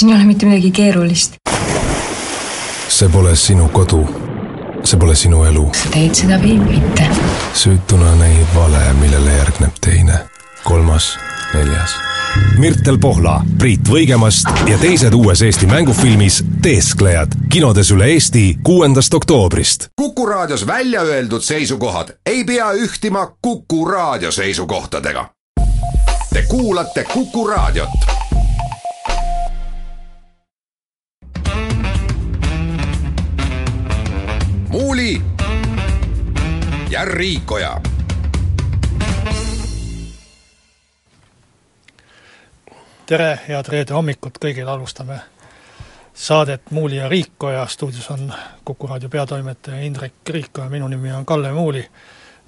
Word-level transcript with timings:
siin 0.00 0.10
ei 0.10 0.16
ole 0.16 0.24
mitte 0.24 0.46
midagi 0.46 0.70
keerulist. 0.70 1.34
see 2.88 3.08
pole 3.08 3.36
sinu 3.36 3.68
kodu. 3.68 4.08
see 4.84 4.98
pole 4.98 5.14
sinu 5.14 5.44
elu. 5.44 5.70
sa 5.76 5.90
teed 5.92 6.14
seda 6.14 6.38
või 6.40 6.54
mitte? 6.60 7.08
süütuna 7.54 8.14
näib 8.16 8.54
vale, 8.54 8.80
millele 9.00 9.34
järgneb 9.34 9.76
teine, 9.84 10.22
kolmas, 10.64 11.18
neljas. 11.54 11.98
Mirtel 12.58 12.96
Pohla, 12.98 13.42
Priit 13.58 13.88
Võigemast 13.90 14.48
ja 14.70 14.78
teised 14.78 15.12
uues 15.18 15.42
Eesti 15.42 15.66
mängufilmis 15.66 16.38
Teesklejad 16.62 17.34
kinodes 17.52 17.90
üle 17.90 18.08
Eesti 18.14 18.44
kuuendast 18.62 19.14
oktoobrist. 19.14 19.90
kuku 19.96 20.26
raadios 20.26 20.66
välja 20.66 21.02
öeldud 21.02 21.44
seisukohad 21.44 22.14
ei 22.26 22.44
pea 22.44 22.72
ühtima 22.72 23.26
Kuku 23.42 23.84
raadio 23.84 24.32
seisukohtadega. 24.32 25.28
Te 26.32 26.42
kuulate 26.48 27.04
Kuku 27.04 27.46
raadiot 27.46 28.19
Muuli 34.70 35.22
ja 36.90 37.04
Riikoja. 37.04 37.80
tere, 43.06 43.40
head 43.48 43.68
reede 43.68 43.94
hommikut 43.94 44.38
kõigile, 44.38 44.70
alustame 44.70 45.16
saadet 46.14 46.70
Muuli 46.70 47.00
ja 47.00 47.08
Riikoja, 47.08 47.66
stuudios 47.66 48.06
on 48.14 48.30
Kuku 48.64 48.86
raadio 48.86 49.08
peatoimetaja 49.08 49.80
Indrek 49.82 50.14
Riikoja, 50.28 50.68
minu 50.70 50.88
nimi 50.88 51.12
on 51.12 51.26
Kalle 51.26 51.50
Muuli 51.52 51.82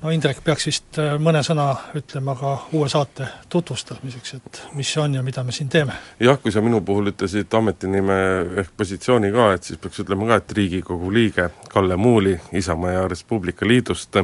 no 0.03 0.11
Indrek 0.11 0.41
peaks 0.45 0.67
vist 0.67 0.99
äh, 1.01 1.15
mõne 1.23 1.43
sõna 1.47 1.69
ütlema 1.99 2.35
ka 2.39 2.53
uue 2.77 2.89
saate 2.91 3.29
tutvustamiseks, 3.53 4.35
et 4.39 4.61
mis 4.79 4.91
see 4.93 5.03
on 5.03 5.15
ja 5.19 5.23
mida 5.23 5.45
me 5.47 5.55
siin 5.55 5.71
teeme? 5.73 5.97
jah, 6.21 6.39
kui 6.43 6.53
sa 6.55 6.63
minu 6.65 6.83
puhul 6.87 7.13
ütlesid 7.13 7.55
ametinime 7.59 8.19
ehk 8.63 8.73
positsiooni 8.77 9.33
ka, 9.35 9.53
et 9.57 9.71
siis 9.71 9.81
peaks 9.83 10.03
ütlema 10.05 10.29
ka, 10.33 10.41
et 10.43 10.57
Riigikogu 10.59 11.13
liige 11.15 11.49
Kalle 11.73 11.97
Muuli 11.97 12.35
Isamaa 12.53 12.97
ja 12.97 13.07
Res 13.09 13.25
Publica 13.25 13.69
Liidust, 13.69 14.17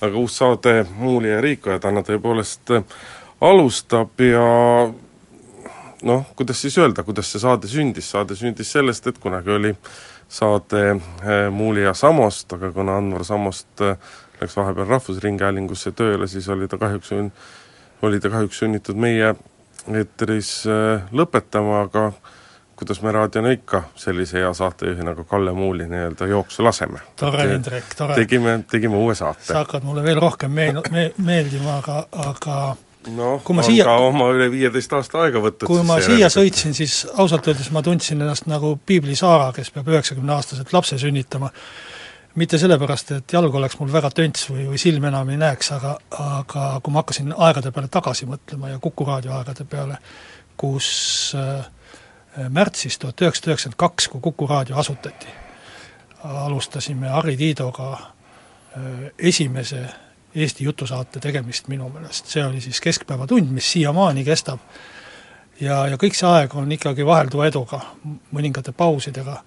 aga 0.00 0.12
uus 0.16 0.38
saade 0.40 0.78
Muuli 0.96 1.32
ja 1.34 1.40
Riiko 1.44 1.74
ja 1.74 1.80
täna 1.82 2.04
tõepoolest 2.06 2.76
alustab 3.40 4.20
ja 4.24 4.44
noh, 6.02 6.26
kuidas 6.36 6.60
siis 6.62 6.78
öelda, 6.78 7.04
kuidas 7.04 7.30
see 7.32 7.42
saade 7.42 7.68
sündis, 7.68 8.10
saade 8.10 8.36
sündis 8.36 8.72
sellest, 8.72 9.06
et 9.06 9.18
kunagi 9.20 9.52
oli 9.52 9.74
saade 10.28 10.90
äh, 10.90 11.50
Muuli 11.50 11.82
ja 11.82 11.94
Samost, 11.94 12.52
aga 12.52 12.72
kuna 12.72 12.96
Anvar 12.96 13.24
Samost 13.24 13.80
äh, 13.80 13.96
läks 14.40 14.56
vahepeal 14.56 14.88
Rahvusringhäälingusse 14.88 15.92
tööle, 15.96 16.28
siis 16.30 16.48
oli 16.48 16.68
ta 16.68 16.78
kahjuks, 16.78 17.12
oli 18.02 18.20
ta 18.20 18.30
kahjuks 18.32 18.58
sunnitud 18.64 18.98
meie 19.00 19.34
eetris 19.94 20.50
äh, 20.70 21.06
lõpetama, 21.12 21.84
aga 21.86 22.10
kuidas 22.76 23.00
me 23.02 23.12
raadiona 23.12 23.50
ikka 23.56 23.82
sellise 23.96 24.38
hea 24.38 24.52
saatejuhi 24.54 25.04
nagu 25.06 25.24
Kalle 25.24 25.52
Muuli 25.52 25.86
nii-öelda 25.88 26.26
jooksu 26.26 26.64
laseme. 26.64 26.98
tore, 27.16 27.44
Indrek, 27.54 27.94
tore. 27.96 28.14
tegime, 28.14 28.58
tegime 28.70 28.96
uue 28.96 29.14
saate. 29.14 29.44
sa 29.44 29.62
hakkad 29.62 29.86
mulle 29.86 30.02
veel 30.02 30.20
rohkem 30.20 30.52
meel-, 30.52 30.82
me-, 30.92 31.12
meeldima, 31.18 31.78
aga, 31.78 32.06
aga 32.26 32.76
noh, 33.16 33.42
on 33.48 33.64
siia, 33.64 33.84
ka 33.88 33.96
oma 34.02 34.28
üle 34.34 34.50
viieteist 34.52 34.92
aasta 34.92 35.24
aega 35.24 35.40
võtnud. 35.40 35.68
kui 35.70 35.84
ma 35.86 35.98
siia 36.04 36.28
sõitsin, 36.32 36.76
siis 36.76 37.04
ausalt 37.14 37.48
öeldes 37.48 37.70
ma 37.72 37.82
tundsin 37.86 38.20
ennast 38.20 38.50
nagu 38.50 38.76
Piibli 38.86 39.16
Saara, 39.16 39.52
kes 39.56 39.72
peab 39.74 39.88
üheksakümneaastaselt 39.94 40.72
lapse 40.76 40.98
sünnitama 41.00 41.52
mitte 42.36 42.58
sellepärast, 42.60 43.12
et 43.16 43.32
jalg 43.32 43.54
oleks 43.54 43.78
mul 43.80 43.92
väga 43.92 44.10
tönts 44.14 44.48
või, 44.50 44.66
või 44.70 44.80
silm 44.80 45.04
enam 45.08 45.30
ei 45.32 45.38
näeks, 45.40 45.72
aga, 45.76 45.94
aga 46.20 46.66
kui 46.84 46.92
ma 46.92 47.02
hakkasin 47.02 47.32
aegade 47.32 47.72
peale 47.72 47.88
tagasi 47.92 48.28
mõtlema 48.28 48.72
ja 48.74 48.80
Kuku 48.82 49.06
raadio 49.08 49.32
aegade 49.38 49.64
peale, 49.68 49.98
kus 50.56 50.88
äh, 51.36 51.68
märtsis 52.52 52.98
tuhat 53.00 53.20
üheksasada 53.24 53.54
üheksakümmend 53.54 53.80
kaks, 53.80 54.08
kui 54.12 54.24
Kuku 54.24 54.48
raadio 54.50 54.76
asutati, 54.80 55.32
alustasime 56.24 57.08
Harri 57.08 57.36
Tiidoga 57.36 57.92
äh, 57.96 59.06
esimese 59.18 59.86
Eesti 60.36 60.64
jutusaate 60.64 61.20
tegemist 61.20 61.68
minu 61.72 61.88
meelest, 61.88 62.28
see 62.28 62.44
oli 62.44 62.60
siis 62.60 62.80
Keskpäevatund, 62.84 63.48
mis 63.56 63.70
siiamaani 63.72 64.24
kestab, 64.24 64.60
ja, 65.60 65.86
ja 65.88 65.96
kõik 65.96 66.16
see 66.18 66.28
aeg 66.28 66.52
on 66.60 66.72
ikkagi 66.76 67.06
vahelduva 67.08 67.46
eduga, 67.48 67.80
mõningate 68.36 68.76
pausidega 68.76 69.38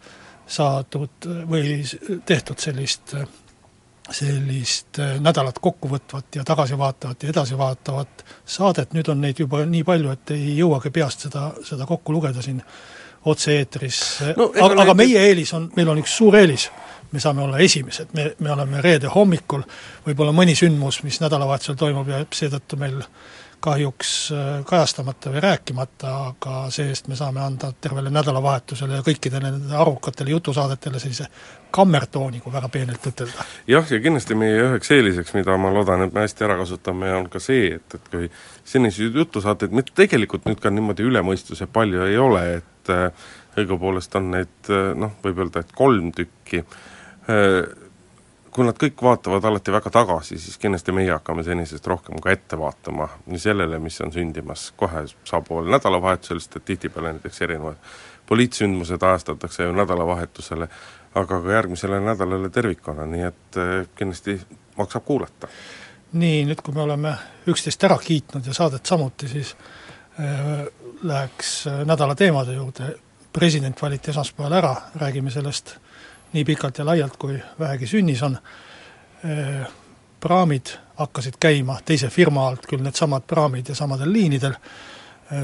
saadud 0.50 1.28
või 1.50 1.80
tehtud 2.26 2.60
sellist, 2.62 3.14
sellist 4.10 5.00
nädalat 5.22 5.60
kokkuvõtvat 5.62 6.40
ja 6.40 6.46
tagasivaatavat 6.48 7.24
ja 7.24 7.34
edasivaatavat 7.34 8.24
saadet, 8.46 8.94
nüüd 8.98 9.12
on 9.14 9.22
neid 9.22 9.40
juba 9.40 9.64
nii 9.66 9.84
palju, 9.88 10.16
et 10.16 10.34
ei 10.36 10.56
jõuagi 10.58 10.92
peast 10.94 11.28
seda, 11.28 11.52
seda 11.66 11.86
kokku 11.90 12.16
lugeda 12.16 12.42
siin 12.46 12.62
otse-eetris 13.30 14.00
no,, 14.38 14.50
aga, 14.56 14.86
aga 14.86 14.96
meie 14.98 15.26
eelis 15.30 15.52
on, 15.58 15.68
meil 15.76 15.92
on 15.92 16.00
üks 16.02 16.16
suur 16.18 16.38
eelis, 16.40 16.70
me 17.12 17.22
saame 17.22 17.44
olla 17.44 17.60
esimesed, 17.62 18.14
me, 18.16 18.32
me 18.40 18.54
oleme 18.54 18.82
reede 18.86 19.12
hommikul, 19.14 19.66
võib-olla 20.06 20.34
mõni 20.36 20.56
sündmus, 20.58 21.02
mis 21.04 21.20
nädalavahetusel 21.22 21.78
toimub, 21.80 22.10
jääb 22.10 22.34
seetõttu 22.38 22.80
meil 22.80 23.02
kahjuks 23.60 24.12
äh, 24.32 24.50
kajastamata 24.66 25.32
või 25.34 25.42
rääkimata, 25.44 26.12
aga 26.32 26.60
see-eest 26.74 27.10
me 27.12 27.18
saame 27.20 27.42
anda 27.44 27.72
tervele 27.82 28.12
nädalavahetusele 28.14 29.00
ja 29.00 29.06
kõikidele 29.06 29.52
nendele 29.52 29.78
arvukatele 29.80 30.34
jutusaadetele 30.36 31.00
sellise 31.00 31.28
kammertooni, 31.76 32.40
kui 32.44 32.54
väga 32.54 32.70
peenelt 32.74 33.10
ütelda. 33.12 33.46
jah, 33.68 33.92
ja 33.92 34.00
kindlasti 34.04 34.38
meie 34.40 34.62
üheks 34.64 34.92
eeliseks, 34.96 35.36
mida 35.38 35.58
ma 35.58 35.74
loodan, 35.74 36.06
et 36.06 36.16
me 36.16 36.24
hästi 36.26 36.48
ära 36.48 36.58
kasutame, 36.62 37.12
on 37.18 37.28
ka 37.34 37.42
see, 37.44 37.76
et, 37.76 37.98
et 38.00 38.10
kui 38.14 38.32
selliseid 38.64 39.20
jutusaateid 39.24 39.76
mitte 39.76 39.96
tegelikult 39.98 40.48
nüüd 40.50 40.64
ka 40.64 40.72
niimoodi 40.74 41.06
üle 41.10 41.24
mõistuse 41.26 41.68
palju 41.68 42.08
ei 42.08 42.18
ole, 42.18 42.46
et 42.62 42.96
äh, 42.96 43.30
õigupoolest 43.60 44.16
on 44.20 44.32
neid 44.38 44.72
äh, 44.74 44.92
noh, 44.98 45.18
võib 45.26 45.44
öelda, 45.46 45.66
et 45.66 45.76
kolm 45.76 46.12
tükki 46.16 46.64
kui 48.52 48.66
nad 48.66 48.78
kõik 48.80 49.02
vaatavad 49.04 49.46
alati 49.46 49.74
väga 49.74 49.92
tagasi, 49.94 50.38
siis 50.42 50.58
kindlasti 50.62 50.94
meie 50.96 51.12
hakkame 51.12 51.44
senisest 51.46 51.88
rohkem 51.88 52.20
ka 52.24 52.32
ette 52.34 52.58
vaatama 52.60 53.10
nii 53.30 53.42
sellele, 53.42 53.80
mis 53.84 54.00
on 54.02 54.14
sündimas 54.14 54.70
kohe 54.80 55.06
saabuval 55.28 55.70
nädalavahetusel, 55.76 56.40
sest 56.42 56.58
et 56.58 56.66
tihtipeale 56.72 57.14
näiteks 57.14 57.42
erinevad 57.46 57.92
poliitsündmused 58.30 59.04
ajastatakse 59.04 59.64
ju 59.64 59.74
nädalavahetusele, 59.74 60.70
aga 61.16 61.42
ka 61.42 61.52
järgmisele 61.54 62.00
nädalale 62.06 62.50
tervikuna, 62.54 63.06
nii 63.10 63.28
et 63.28 63.60
eh, 63.62 63.76
kindlasti 63.98 64.40
maksab 64.78 65.06
kuulata. 65.06 65.50
nii, 66.14 66.46
nüüd 66.50 66.62
kui 66.66 66.74
me 66.74 66.82
oleme 66.82 67.14
üksteist 67.50 67.84
ära 67.86 67.98
kiitnud 68.02 68.46
ja 68.46 68.54
saadet 68.54 68.86
samuti, 68.86 69.28
siis 69.30 69.54
äh, 70.20 70.66
läheks 71.04 71.68
eh, 71.68 71.84
nädala 71.86 72.16
teemade 72.16 72.58
juurde, 72.58 72.96
president 73.34 73.82
valiti 73.82 74.10
esmaspäeval 74.10 74.58
ära, 74.58 74.76
räägime 74.98 75.32
sellest 75.32 75.76
äh, 75.76 75.89
nii 76.34 76.46
pikalt 76.46 76.78
ja 76.78 76.86
laialt, 76.86 77.18
kui 77.18 77.40
vähegi 77.60 77.88
sünnis 77.88 78.24
on, 78.24 78.38
praamid 80.20 80.76
hakkasid 81.00 81.40
käima 81.40 81.80
teise 81.86 82.10
firma 82.12 82.48
alt, 82.48 82.68
küll 82.68 82.84
needsamad 82.84 83.26
praamid 83.28 83.70
ja 83.70 83.76
samadel 83.76 84.14
liinidel, 84.14 84.56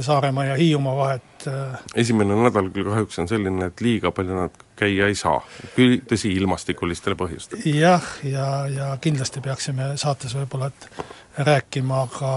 Saaremaa 0.01 0.45
ja 0.45 0.55
Hiiumaa 0.57 0.95
vahet. 0.97 1.43
esimene 1.95 2.33
nädal 2.35 2.71
küll 2.73 2.87
kahjuks 2.89 3.19
on 3.21 3.27
selline, 3.29 3.67
et 3.69 3.81
liiga 3.85 4.09
palju 4.11 4.33
nad 4.33 4.55
käia 4.75 5.11
ei 5.11 5.15
saa, 5.15 5.43
küll 5.75 5.99
tõsi, 6.09 6.31
ilmastikulistele 6.39 7.15
põhjustel. 7.15 7.61
jah, 7.69 8.07
ja, 8.23 8.47
ja 8.67 8.87
kindlasti 9.01 9.43
peaksime 9.45 9.91
saates 10.01 10.33
võib-olla 10.35 10.71
et 10.71 10.89
rääkima 11.37 12.07
ka 12.17 12.31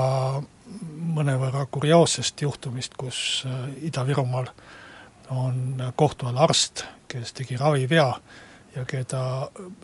mõnevõrra 1.16 1.64
kurioossest 1.70 2.42
juhtumist, 2.44 3.00
kus 3.00 3.46
Ida-Virumaal 3.80 4.52
on 5.32 5.82
kohtu 5.96 6.28
all 6.28 6.44
arst, 6.44 6.84
kes 7.08 7.32
tegi 7.32 7.56
ravivea 7.56 8.12
ja 8.76 8.84
keda 8.84 9.22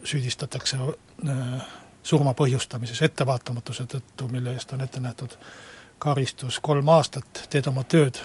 süüdistatakse 0.04 0.76
äh, 0.76 1.66
surma 2.02 2.34
põhjustamises 2.36 3.02
ettevaatamatuse 3.02 3.86
tõttu, 3.88 4.28
mille 4.30 4.52
eest 4.54 4.72
on 4.72 4.84
ette 4.84 5.00
nähtud 5.00 5.36
karistus 5.98 6.60
kolm 6.60 6.88
aastat, 6.92 7.46
teed 7.50 7.66
oma 7.70 7.84
tööd, 7.88 8.18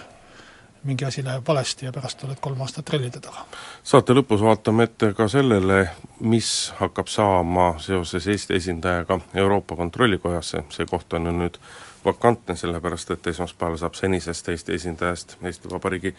mingi 0.84 1.04
asi 1.04 1.24
läheb 1.24 1.44
valesti 1.48 1.86
ja 1.86 1.92
pärast 1.92 2.24
oled 2.24 2.40
kolm 2.40 2.60
aastat 2.60 2.84
trellide 2.88 3.20
taga. 3.20 3.44
saate 3.84 4.16
lõpus 4.16 4.40
vaatame 4.44 4.88
ette 4.88 5.12
ka 5.16 5.28
sellele, 5.28 5.80
mis 6.20 6.72
hakkab 6.78 7.08
saama 7.08 7.74
seoses 7.78 8.26
Eesti 8.26 8.56
esindajaga 8.56 9.20
Euroopa 9.34 9.76
Kontrollikojasse, 9.76 10.64
see 10.70 10.86
koht 10.86 11.12
on 11.12 11.26
ju 11.26 11.36
nüüd 11.36 11.60
vakantne, 12.04 12.56
sellepärast 12.56 13.10
et 13.10 13.26
esmaspäeval 13.26 13.76
saab 13.76 13.94
senisest 13.94 14.48
Eesti 14.48 14.74
esindajast 14.74 15.36
Eesti 15.42 15.70
Vabariigi 15.70 16.14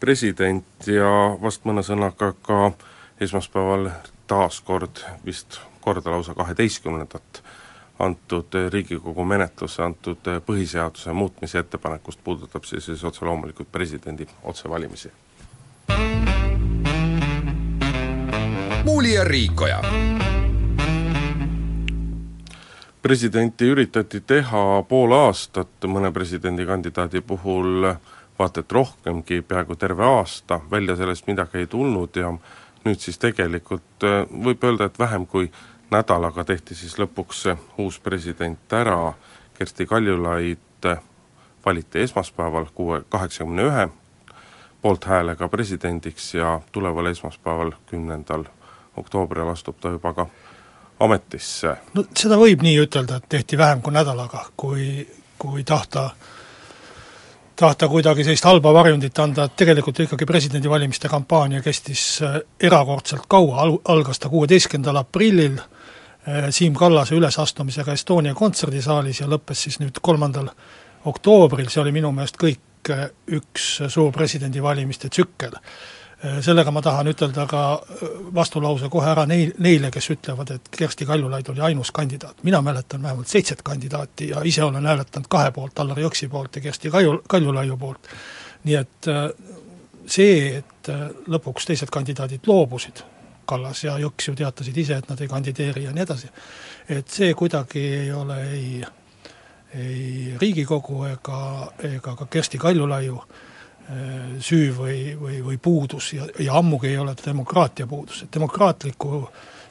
president 0.00 0.86
ja 0.86 1.10
vast 1.42 1.64
mõne 1.64 1.84
sõnaga 1.84 2.32
ka 2.42 2.70
esmaspäeval 3.20 3.90
taas 4.26 4.60
kord, 4.60 5.04
vist 5.24 5.60
korda 5.80 6.10
lausa 6.10 6.34
kaheteistkümnendat, 6.34 7.42
antud 7.98 8.56
Riigikogu 8.72 9.24
menetlusse 9.24 9.82
antud 9.82 10.32
põhiseaduse 10.46 11.12
muutmise 11.12 11.58
ettepanekust 11.58 12.20
puudutab 12.24 12.64
see 12.64 12.80
siis 12.80 13.04
otse 13.04 13.24
loomulikult 13.24 13.72
presidendi 13.72 14.26
otsevalimisi. 14.44 15.12
muuli 18.84 19.14
ja 19.14 19.24
Riikoja 19.24 19.80
presidenti 23.06 23.68
üritati 23.70 24.18
teha 24.26 24.82
pool 24.88 25.12
aastat 25.14 25.84
mõne 25.86 26.08
presidendikandidaadi 26.10 27.20
puhul 27.22 27.86
vaata 28.38 28.64
et 28.64 28.72
rohkemgi, 28.72 29.44
peaaegu 29.46 29.76
terve 29.78 30.02
aasta, 30.04 30.58
välja 30.70 30.96
sellest 30.96 31.28
midagi 31.30 31.62
ei 31.62 31.68
tulnud 31.70 32.18
ja 32.18 32.32
nüüd 32.84 32.98
siis 32.98 33.20
tegelikult 33.22 34.02
äh, 34.02 34.24
võib 34.26 34.64
öelda, 34.66 34.88
et 34.90 34.98
vähem 34.98 35.26
kui 35.26 35.52
nädalaga 35.94 36.44
tehti 36.44 36.74
siis 36.74 36.96
lõpuks 36.98 37.44
uus 37.78 38.00
president 38.02 38.74
ära, 38.74 39.12
Kersti 39.54 39.86
Kaljulaid 39.86 40.90
äh, 40.90 40.98
valiti 41.66 42.02
esmaspäeval 42.02 42.66
kuue, 42.74 43.04
kaheksakümne 43.08 43.68
ühe 43.70 43.86
poolthäälega 44.82 45.48
presidendiks 45.48 46.34
ja 46.34 46.58
tuleval 46.72 47.14
esmaspäeval, 47.14 47.72
kümnendal 47.86 48.50
oktoobril 48.96 49.54
astub 49.54 49.78
ta 49.80 49.94
juba 49.94 50.12
ka 50.12 50.26
ametisse. 51.00 51.76
no 51.94 52.06
seda 52.16 52.38
võib 52.40 52.62
nii 52.64 52.78
ütelda, 52.86 53.20
et 53.20 53.28
tehti 53.28 53.58
vähem 53.58 53.82
kui 53.84 53.92
nädalaga, 53.92 54.46
kui, 54.56 55.06
kui 55.38 55.64
tahta 55.64 56.10
tahta 57.56 57.88
kuidagi 57.88 58.24
sellist 58.24 58.44
halba 58.44 58.72
varjundit 58.74 59.18
anda, 59.18 59.46
et 59.46 59.56
tegelikult 59.56 60.00
ikkagi 60.04 60.26
presidendivalimiste 60.28 61.08
kampaania 61.08 61.62
kestis 61.64 62.04
äh, 62.22 62.40
erakordselt 62.60 63.24
kaua, 63.28 63.62
al-, 63.64 63.78
algas 63.88 64.20
ta 64.20 64.28
kuueteistkümnendal 64.28 65.00
aprillil 65.00 65.58
äh, 65.58 66.50
Siim 66.50 66.74
Kallase 66.76 67.16
ülesastumisega 67.16 67.96
Estonia 67.96 68.34
kontserdisaalis 68.34 69.22
ja 69.22 69.28
lõppes 69.30 69.66
siis 69.66 69.80
nüüd 69.80 70.00
kolmandal 70.02 70.50
oktoobril, 71.08 71.70
see 71.72 71.80
oli 71.80 71.94
minu 71.96 72.12
meelest 72.12 72.36
kõik 72.40 72.92
äh, 72.92 73.08
üks 73.38 73.70
suur 73.88 74.12
presidendivalimiste 74.12 75.08
tsükkel 75.08 75.56
sellega 76.40 76.72
ma 76.72 76.80
tahan 76.82 77.10
ütelda 77.10 77.44
ka 77.48 77.62
äh, 77.76 78.04
vastulause 78.34 78.88
kohe 78.92 79.08
ära 79.10 79.26
neil, 79.28 79.52
neile, 79.62 79.90
kes 79.92 80.08
ütlevad, 80.14 80.54
et 80.54 80.68
Kersti 80.72 81.06
Kaljulaid 81.06 81.48
oli 81.52 81.60
ainus 81.60 81.90
kandidaat. 81.92 82.42
mina 82.42 82.62
mäletan 82.62 83.02
vähemalt 83.02 83.28
seitset 83.28 83.62
kandidaati 83.62 84.28
ja 84.28 84.40
ise 84.44 84.64
olen 84.64 84.86
hääletanud 84.86 85.28
kahe 85.28 85.50
poolt, 85.50 85.78
Allar 85.78 85.98
Jõksi 86.00 86.28
poolt 86.28 86.56
ja 86.56 86.62
Kersti 86.62 86.90
Kalju, 86.90 87.22
Kaljulaiu 87.28 87.76
poolt. 87.76 88.08
nii 88.64 88.74
et 88.74 89.08
äh, 89.08 89.28
see, 90.06 90.56
et 90.56 90.88
lõpuks 91.28 91.66
teised 91.66 91.90
kandidaadid 91.92 92.46
loobusid, 92.46 93.02
Kallas 93.46 93.84
ja 93.84 93.98
Jõks 93.98 94.28
ju 94.28 94.34
teatasid 94.34 94.76
ise, 94.76 94.96
et 94.96 95.08
nad 95.08 95.20
ei 95.20 95.28
kandideeri 95.28 95.84
ja 95.84 95.92
nii 95.92 96.02
edasi, 96.02 96.30
et 96.88 97.08
see 97.08 97.34
kuidagi 97.34 97.82
ei 98.04 98.12
ole 98.12 98.40
ei 98.50 98.84
ei 99.74 100.34
Riigikogu 100.40 101.04
ega, 101.04 101.72
ega 101.84 102.14
ka 102.16 102.26
Kersti 102.30 102.58
Kaljulaiu 102.58 103.18
äh, 103.18 103.26
Äh, 103.26 103.55
süü 104.42 104.72
või, 104.74 104.96
või, 105.20 105.36
või 105.46 105.58
puudus 105.62 106.08
ja, 106.16 106.24
ja 106.42 106.56
ammugi 106.58 106.88
ei 106.90 106.98
ole 106.98 107.14
ta 107.14 107.28
demokraatia 107.28 107.86
puudus, 107.86 108.24
et 108.24 108.32
demokraatliku 108.34 109.20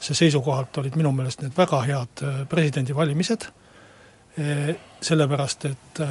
see 0.00 0.16
seisukohalt 0.16 0.78
olid 0.80 0.96
minu 0.96 1.12
meelest 1.12 1.42
need 1.44 1.56
väga 1.56 1.82
head 1.86 2.24
äh, 2.24 2.42
presidendivalimised, 2.48 3.48
äh, 4.40 4.74
sellepärast 5.04 5.70
et, 5.70 6.02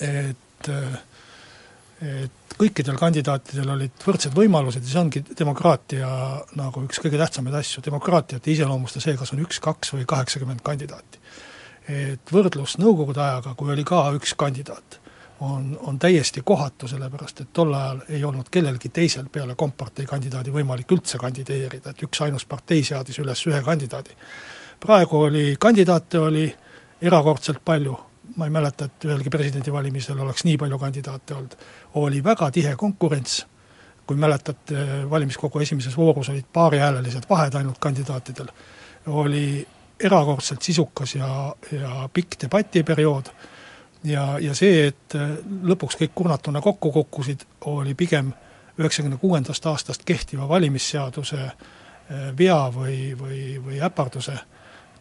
et 0.00 0.72
et 1.98 2.54
kõikidel 2.58 2.94
kandidaatidel 2.98 3.70
olid 3.74 4.04
võrdsed 4.06 4.34
võimalused 4.34 4.84
ja 4.84 4.90
see 4.90 5.00
ongi 5.00 5.22
demokraatia 5.38 6.08
nagu 6.58 6.82
üks 6.86 7.00
kõige 7.02 7.18
tähtsamaid 7.18 7.56
asju, 7.58 7.82
demokraatiat 7.82 8.46
ei 8.46 8.54
iseloomusta 8.54 9.02
see, 9.02 9.16
kas 9.18 9.32
on 9.34 9.42
üks, 9.42 9.58
kaks 9.62 9.94
või 9.96 10.06
kaheksakümmend 10.06 10.62
kandidaati. 10.66 11.18
et 11.88 12.32
võrdlus 12.34 12.76
Nõukogude 12.78 13.22
ajaga, 13.24 13.54
kui 13.58 13.72
oli 13.74 13.84
ka 13.86 14.04
üks 14.14 14.34
kandidaat 14.38 15.00
on, 15.40 15.78
on 15.82 15.98
täiesti 15.98 16.40
kohatu, 16.44 16.88
sellepärast 16.88 17.40
et 17.40 17.52
tol 17.52 17.74
ajal 17.74 18.00
ei 18.08 18.24
olnud 18.24 18.48
kellelgi 18.50 18.88
teisel 18.88 19.28
peale 19.32 19.54
kompartei 19.54 20.06
kandidaadi 20.06 20.52
võimalik 20.52 20.92
üldse 20.92 21.18
kandideerida, 21.18 21.90
et 21.90 22.02
üksainus 22.02 22.46
partei 22.46 22.82
seadis 22.84 23.18
üles 23.18 23.46
ühe 23.46 23.62
kandidaadi. 23.62 24.16
praegu 24.80 25.20
oli, 25.20 25.56
kandidaate 25.60 26.18
oli 26.18 26.54
erakordselt 27.02 27.64
palju, 27.64 27.98
ma 28.36 28.46
ei 28.46 28.50
mäleta, 28.50 28.84
et 28.84 29.04
ühelgi 29.04 29.30
presidendivalimisel 29.30 30.18
oleks 30.18 30.44
nii 30.44 30.56
palju 30.58 30.78
kandidaate 30.78 31.34
olnud, 31.34 31.56
oli 31.94 32.24
väga 32.24 32.50
tihe 32.50 32.76
konkurents, 32.76 33.46
kui 34.06 34.16
mäletate, 34.16 35.10
valimiskogu 35.10 35.60
esimeses 35.60 35.96
voorus 35.96 36.28
olid 36.28 36.46
paarihäälelised 36.52 37.28
vahed 37.30 37.54
ainult 37.54 37.78
kandidaatidel, 37.78 38.48
oli 39.06 39.66
erakordselt 40.00 40.62
sisukas 40.62 41.14
ja, 41.14 41.54
ja 41.72 42.08
pikk 42.12 42.40
debatiperiood 42.42 43.30
ja, 44.04 44.38
ja 44.40 44.54
see, 44.54 44.88
et 44.90 45.16
äh, 45.16 45.38
lõpuks 45.64 45.98
kõik 46.00 46.14
kurnatuna 46.14 46.60
kokku 46.64 46.92
kukkusid, 46.92 47.44
oli 47.70 47.94
pigem 47.98 48.32
üheksakümne 48.78 49.18
kuuendast 49.18 49.66
aastast 49.66 50.04
kehtiva 50.06 50.48
valimisseaduse 50.48 51.40
äh, 51.44 51.56
vea 52.38 52.60
või, 52.74 53.14
või, 53.18 53.42
või 53.64 53.80
äparduse 53.84 54.36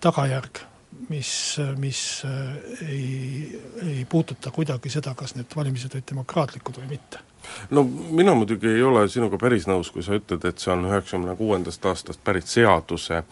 tagajärg, 0.02 0.64
mis, 1.10 1.32
mis 1.78 2.02
äh, 2.26 2.58
ei, 2.88 3.62
ei 3.86 4.06
puuduta 4.10 4.52
kuidagi 4.52 4.90
seda, 4.94 5.14
kas 5.16 5.36
need 5.36 5.54
valimised 5.56 5.94
olid 5.96 6.10
demokraatlikud 6.10 6.82
või 6.82 6.96
mitte. 6.96 7.24
no 7.70 7.84
mina 7.84 8.34
muidugi 8.36 8.68
ei 8.68 8.84
ole 8.84 9.08
sinuga 9.10 9.38
päris 9.38 9.68
nõus, 9.68 9.92
kui 9.92 10.04
sa 10.04 10.18
ütled, 10.18 10.44
et 10.46 10.60
see 10.60 10.74
on 10.74 10.90
üheksakümne 10.90 11.36
kuuendast 11.36 11.86
aastast 11.86 12.24
pärit 12.24 12.48
seaduse 12.48 13.24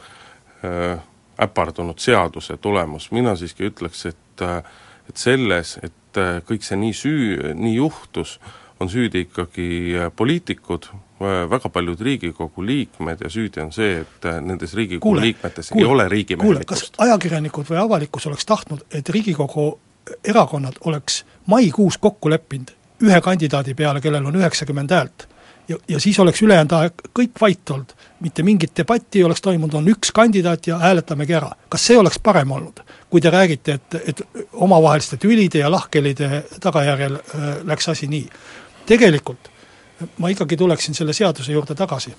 äpardunud 1.42 2.00
seaduse 2.00 2.58
tulemus, 2.58 3.12
mina 3.12 3.36
siiski 3.36 3.70
ütleks, 3.70 4.06
et 4.06 4.42
äh, 4.42 4.64
et 5.10 5.18
selles, 5.22 5.78
et 5.84 6.22
äh, 6.22 6.38
kõik 6.48 6.66
see 6.66 6.78
nii 6.80 6.94
süü, 6.96 7.26
nii 7.56 7.76
juhtus, 7.78 8.38
on 8.80 8.92
süüdi 8.92 9.26
ikkagi 9.26 9.68
äh, 9.96 10.14
poliitikud, 10.16 10.90
väga 11.20 11.70
paljud 11.72 12.02
Riigikogu 12.04 12.66
liikmed 12.66 13.22
ja 13.24 13.30
süüdi 13.32 13.62
on 13.64 13.72
see, 13.76 14.02
et 14.04 14.26
äh, 14.28 14.42
nendes 14.44 14.74
Riigikogu 14.76 15.14
kuule, 15.14 15.30
liikmetes 15.30 15.72
kuule, 15.72 15.86
ei 15.86 15.92
ole 15.92 16.08
riigimehelikkust. 16.12 16.98
kas 16.98 17.08
ajakirjanikud 17.08 17.70
või 17.72 17.80
avalikkus 17.86 18.28
oleks 18.28 18.46
tahtnud, 18.46 18.84
et 18.92 19.10
Riigikogu 19.10 19.70
erakonnad 20.28 20.82
oleks 20.86 21.24
maikuus 21.48 21.98
kokku 21.98 22.30
leppinud 22.30 22.76
ühe 23.04 23.22
kandidaadi 23.22 23.74
peale, 23.76 24.02
kellel 24.02 24.28
on 24.28 24.36
üheksakümmend 24.40 24.92
häält, 24.92 25.28
ja, 25.68 25.78
ja 25.88 26.00
siis 26.00 26.20
oleks 26.20 26.42
ülejäänud 26.42 26.76
aeg 26.78 27.08
kõik 27.20 27.40
vait 27.42 27.70
olnud, 27.70 27.96
mitte 28.26 28.44
mingit 28.44 28.76
debatti 28.78 29.20
ei 29.20 29.24
oleks 29.28 29.42
toimunud, 29.42 29.74
on 29.80 29.90
üks 29.94 30.12
kandidaat 30.16 30.68
ja 30.68 30.78
hääletamegi 30.82 31.34
ära. 31.34 31.52
kas 31.70 31.88
see 31.88 31.98
oleks 31.98 32.20
parem 32.20 32.52
olnud? 32.52 32.84
kui 33.10 33.22
te 33.22 33.30
räägite, 33.30 33.80
et, 33.80 33.96
et 34.08 34.22
omavaheliste 34.54 35.18
tülide 35.18 35.60
ja 35.60 35.72
lahkhelide 35.72 36.44
tagajärjel 36.62 37.16
äh, 37.16 37.50
läks 37.64 37.90
asi 37.90 38.08
nii. 38.08 38.30
tegelikult 38.86 39.52
ma 40.18 40.30
ikkagi 40.30 40.58
tuleksin 40.58 40.96
selle 40.96 41.14
seaduse 41.14 41.52
juurde 41.52 41.76
tagasi. 41.76 42.14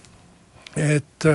et, 0.76 1.26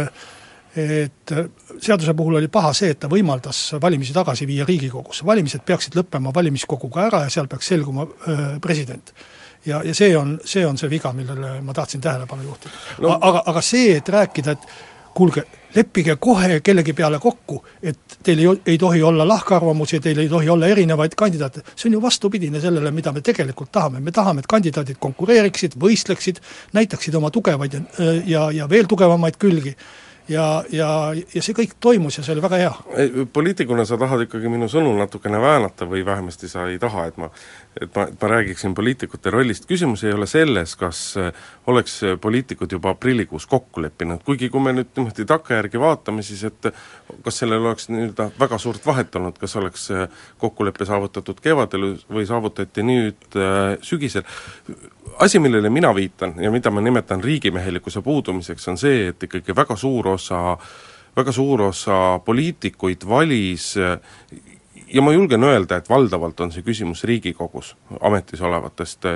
et 0.75 1.33
seaduse 1.81 2.13
puhul 2.13 2.35
oli 2.39 2.47
paha 2.47 2.73
see, 2.77 2.91
et 2.93 2.99
ta 2.99 3.09
võimaldas 3.09 3.59
valimisi 3.81 4.13
tagasi 4.13 4.47
viia 4.47 4.65
Riigikogusse, 4.67 5.25
valimised 5.25 5.63
peaksid 5.65 5.95
lõppema 5.97 6.33
valimiskoguga 6.33 7.07
ära 7.07 7.23
ja 7.25 7.29
seal 7.33 7.47
peaks 7.51 7.71
selguma 7.73 8.05
öö, 8.05 8.35
äh, 8.35 8.59
president 8.61 9.13
ja, 9.65 9.81
ja 9.83 9.95
see 9.95 10.17
on, 10.17 10.39
see 10.45 10.65
on 10.65 10.77
see 10.77 10.89
viga, 10.89 11.13
millele 11.13 11.59
ma 11.61 11.73
tahtsin 11.73 12.01
tähelepanu 12.01 12.43
juhtida. 12.43 12.73
No.. 12.99 13.17
aga, 13.21 13.43
aga 13.45 13.61
see, 13.61 13.95
et 13.97 14.09
rääkida, 14.09 14.51
et 14.57 14.67
kuulge, 15.13 15.43
leppige 15.75 16.15
kohe 16.19 16.59
kellegi 16.63 16.93
peale 16.93 17.19
kokku, 17.19 17.61
et 17.83 18.17
teil 18.23 18.39
ei, 18.39 18.49
ei 18.73 18.77
tohi 18.77 19.01
olla 19.03 19.27
lahkarvamusi, 19.27 19.99
teil 19.99 20.19
ei 20.23 20.29
tohi 20.29 20.49
olla 20.49 20.67
erinevaid 20.71 21.15
kandidaate, 21.17 21.63
see 21.75 21.89
on 21.89 21.97
ju 21.97 22.01
vastupidine 22.01 22.61
sellele, 22.61 22.91
mida 22.91 23.11
me 23.11 23.21
tegelikult 23.21 23.71
tahame, 23.71 23.99
me 23.99 24.11
tahame, 24.15 24.43
et 24.43 24.51
kandidaadid 24.51 24.99
konkureeriksid, 24.99 25.77
võistleksid, 25.79 26.41
näitaksid 26.77 27.15
oma 27.19 27.31
tugevaid 27.31 27.75
ja, 27.77 27.83
ja, 28.25 28.45
ja 28.61 28.69
veel 28.69 28.89
tugevamaid 28.89 29.39
külgi 29.41 29.75
ja, 30.31 30.63
ja, 30.71 30.89
ja 31.33 31.43
see 31.43 31.55
kõik 31.57 31.75
toimus 31.83 32.17
ja 32.17 32.23
see 32.25 32.35
oli 32.35 32.43
väga 32.43 32.59
hea. 32.61 32.71
poliitikuna 33.33 33.85
sa 33.85 33.97
tahad 33.99 34.25
ikkagi 34.27 34.51
minu 34.51 34.69
sõnu 34.71 34.93
natukene 34.97 35.41
väänata 35.41 35.87
või 35.89 36.05
vähemasti 36.05 36.49
sa 36.51 36.67
ei 36.71 36.79
taha, 36.79 37.07
et 37.11 37.19
ma 37.21 37.29
et 37.81 37.95
ma, 37.95 38.03
et 38.03 38.21
ma 38.21 38.27
räägiksin 38.27 38.73
poliitikute 38.75 39.31
rollist, 39.31 39.65
küsimus 39.69 40.03
ei 40.03 40.13
ole 40.13 40.27
selles, 40.27 40.75
kas 40.79 41.01
äh, 41.19 41.31
oleks 41.71 42.01
poliitikud 42.21 42.71
juba 42.71 42.91
aprillikuus 42.95 43.47
kokku 43.47 43.81
leppinud, 43.81 44.23
kuigi 44.27 44.49
kui 44.51 44.63
me 44.63 44.73
nüüd 44.75 44.91
niimoodi 44.95 45.25
takkajärgi 45.27 45.79
vaatame, 45.79 46.25
siis 46.25 46.43
et 46.49 46.71
kas 47.23 47.41
sellel 47.43 47.63
oleks 47.63 47.89
nii-öelda 47.91 48.31
väga 48.39 48.59
suurt 48.61 48.85
vahet 48.85 49.15
olnud, 49.15 49.39
kas 49.39 49.55
oleks 49.61 49.89
äh, 49.95 50.07
kokkulepe 50.41 50.87
saavutatud 50.87 51.39
kevadel 51.43 51.93
või 52.11 52.25
saavutati 52.27 52.83
nüüd 52.83 53.39
sügisel, 53.85 54.25
asi, 55.19 55.39
millele 55.39 55.69
mina 55.69 55.95
viitan 55.95 56.33
ja 56.43 56.51
mida 56.51 56.71
ma 56.71 56.81
nimetan 56.81 57.23
riigimehelikkuse 57.23 58.01
puudumiseks, 58.01 58.67
on 58.67 58.77
see, 58.77 59.07
et 59.11 59.23
ikkagi 59.23 59.55
väga 59.55 59.75
suur 59.75 60.07
osa 60.07 60.20
väga 61.15 61.31
suur 61.35 61.61
osa 61.61 62.19
poliitikuid 62.25 63.07
valis 63.07 63.73
ja 64.93 65.01
ma 65.01 65.13
julgen 65.13 65.43
öelda, 65.43 65.77
et 65.77 65.89
valdavalt 65.89 66.39
on 66.39 66.51
see 66.51 66.63
küsimus 66.63 67.03
Riigikogus 67.07 67.75
ametis 67.99 68.41
olevatest 68.41 69.07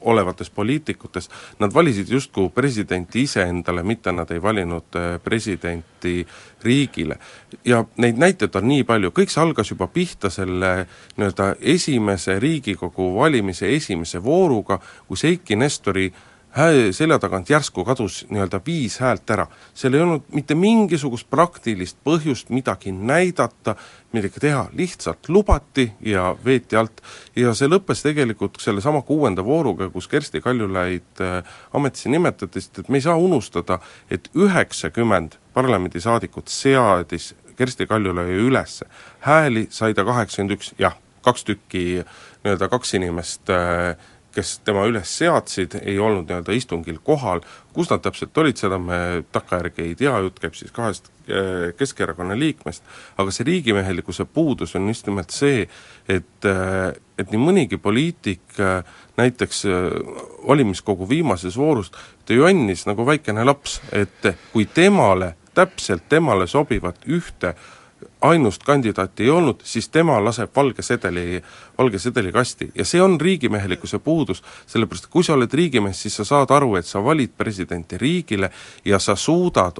olevatest 0.00 0.54
poliitikutest, 0.54 1.32
nad 1.58 1.74
valisid 1.74 2.08
justkui 2.08 2.48
presidenti 2.48 3.22
iseendale, 3.22 3.82
mitte 3.82 4.12
nad 4.12 4.30
ei 4.30 4.42
valinud 4.42 4.96
äh, 4.96 5.20
presidenti 5.24 6.26
riigile. 6.62 7.18
ja 7.64 7.84
neid 7.96 8.18
näiteid 8.18 8.54
on 8.54 8.68
nii 8.68 8.84
palju, 8.84 9.10
kõik 9.10 9.32
see 9.32 9.42
algas 9.42 9.70
juba 9.70 9.86
pihta 9.86 10.30
selle 10.30 10.86
nii-öelda 11.16 11.54
esimese 11.60 12.38
Riigikogu 12.40 13.14
valimise 13.18 13.74
esimese 13.74 14.22
vooruga, 14.24 14.80
kus 15.08 15.24
Eiki 15.24 15.56
Nestori 15.56 16.12
hää-, 16.58 16.92
selja 16.92 17.18
tagant 17.18 17.50
järsku 17.50 17.84
kadus 17.84 18.26
nii-öelda 18.30 18.60
viis 18.66 18.98
häält 19.00 19.30
ära. 19.30 19.46
seal 19.74 19.94
ei 19.94 20.02
olnud 20.02 20.26
mitte 20.34 20.54
mingisugust 20.58 21.30
praktilist 21.30 21.98
põhjust 22.04 22.50
midagi 22.50 22.92
näidata, 22.92 23.76
midagi 24.12 24.40
teha, 24.40 24.66
lihtsalt 24.72 25.28
lubati 25.28 25.92
ja 26.00 26.34
veeti 26.44 26.76
alt. 26.76 27.02
ja 27.36 27.54
see 27.54 27.70
lõppes 27.70 28.02
tegelikult 28.02 28.60
sellesama 28.60 29.02
kuuenda 29.02 29.44
vooruga, 29.44 29.90
kus 29.90 30.08
Kersti 30.08 30.40
Kaljulaid 30.40 31.22
äh, 31.22 31.42
ametisse 31.72 32.10
nimetati, 32.10 32.60
sest 32.60 32.78
et 32.82 32.88
me 32.88 32.98
ei 32.98 33.06
saa 33.06 33.16
unustada, 33.16 33.78
et 34.10 34.30
üheksakümmend 34.34 35.38
parlamendisaadikut 35.54 36.48
seadis 36.48 37.34
Kersti 37.56 37.86
Kaljulaiu 37.86 38.48
üles, 38.50 38.82
hääli 39.20 39.66
sai 39.70 39.94
ta 39.94 40.04
kaheksakümmend 40.04 40.58
üks, 40.58 40.74
jah, 40.78 40.98
kaks 41.22 41.44
tükki, 41.44 42.04
nii-öelda 42.44 42.68
kaks 42.70 42.94
inimest 42.94 43.50
äh, 43.50 43.94
kes 44.38 44.58
tema 44.66 44.84
üles 44.86 45.10
seadsid, 45.18 45.74
ei 45.82 45.98
olnud 45.98 46.28
nii-öelda 46.28 46.54
istungil 46.54 47.00
kohal, 47.04 47.42
kus 47.74 47.90
nad 47.90 48.02
täpselt 48.04 48.36
olid, 48.38 48.58
seda 48.60 48.78
me 48.82 48.98
takkajärgi 49.34 49.84
ei 49.84 49.96
tea, 49.98 50.14
jutt 50.22 50.38
käib 50.42 50.54
siis 50.58 50.70
kahest 50.74 51.10
äh, 51.26 51.72
Keskerakonna 51.78 52.36
liikmest, 52.38 52.86
aga 53.18 53.34
see 53.34 53.48
riigimehelikkuse 53.48 54.28
puudus 54.30 54.76
on 54.78 54.86
just 54.92 55.08
nimelt 55.10 55.34
see, 55.34 55.66
et, 56.08 56.46
äh, 56.46 56.92
et 57.18 57.34
nii 57.34 57.42
mõnigi 57.42 57.80
poliitik 57.82 58.60
äh, 58.62 58.82
näiteks 59.18 59.64
valimiskogu 60.46 61.08
viimases 61.10 61.56
voorus, 61.58 61.90
ta 62.26 62.36
jonnis 62.36 62.86
nagu 62.86 63.06
väikene 63.06 63.42
laps, 63.46 63.80
et 63.90 64.30
kui 64.52 64.68
temale, 64.70 65.32
täpselt 65.58 66.06
temale 66.08 66.46
sobivat 66.46 67.02
ühte 67.10 67.56
ainust 68.20 68.62
kandidaati 68.62 69.22
ei 69.22 69.30
olnud, 69.30 69.60
siis 69.64 69.88
tema 69.88 70.18
laseb 70.24 70.50
valge 70.56 70.82
sedeli, 70.82 71.42
valge 71.78 71.98
sedeli 71.98 72.32
kasti. 72.32 72.70
Ja 72.74 72.84
see 72.84 73.02
on 73.02 73.20
riigimehelikkuse 73.20 73.98
puudus, 73.98 74.42
sellepärast 74.66 75.06
kui 75.10 75.24
sa 75.24 75.34
oled 75.34 75.52
riigimees, 75.54 76.02
siis 76.02 76.16
sa 76.16 76.24
saad 76.24 76.54
aru, 76.54 76.74
et 76.76 76.86
sa 76.86 77.02
valid 77.04 77.34
presidenti 77.38 77.98
riigile 77.98 78.50
ja 78.84 78.98
sa 78.98 79.16
suudad 79.16 79.78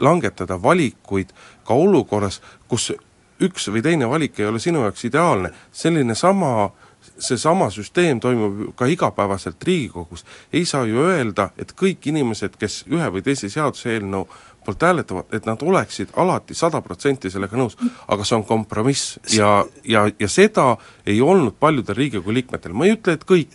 langetada 0.00 0.62
valikuid 0.62 1.30
ka 1.64 1.74
olukorras, 1.74 2.40
kus 2.68 2.92
üks 3.40 3.68
või 3.70 3.82
teine 3.82 4.08
valik 4.10 4.40
ei 4.40 4.46
ole 4.46 4.58
sinu 4.62 4.82
jaoks 4.82 5.04
ideaalne, 5.04 5.50
selline 5.72 6.14
sama 6.14 6.70
seesama 7.18 7.70
süsteem 7.70 8.20
toimub 8.20 8.74
ka 8.76 8.86
igapäevaselt 8.86 9.62
Riigikogus, 9.62 10.24
ei 10.52 10.64
saa 10.64 10.84
ju 10.88 11.04
öelda, 11.04 11.50
et 11.58 11.74
kõik 11.76 12.08
inimesed, 12.10 12.56
kes 12.58 12.84
ühe 12.90 13.10
või 13.12 13.22
teise 13.22 13.50
seaduseelnõu 13.52 14.24
poolt 14.64 14.82
hääletavad, 14.82 15.34
et 15.36 15.46
nad 15.46 15.62
oleksid 15.62 16.14
alati 16.20 16.54
sada 16.54 16.80
protsenti 16.84 17.30
sellega 17.30 17.58
nõus, 17.58 17.76
aga 18.08 18.24
see 18.24 18.38
on 18.38 18.44
kompromiss 18.48 19.18
ja, 19.34 19.64
ja, 19.88 20.06
ja 20.20 20.28
seda 20.28 20.74
ei 21.06 21.20
olnud 21.20 21.58
paljudel 21.60 21.98
Riigikogu 21.98 22.34
liikmetel, 22.34 22.72
ma 22.72 22.88
ei 22.88 22.96
ütle, 22.96 23.16
et 23.18 23.24
kõik. 23.28 23.54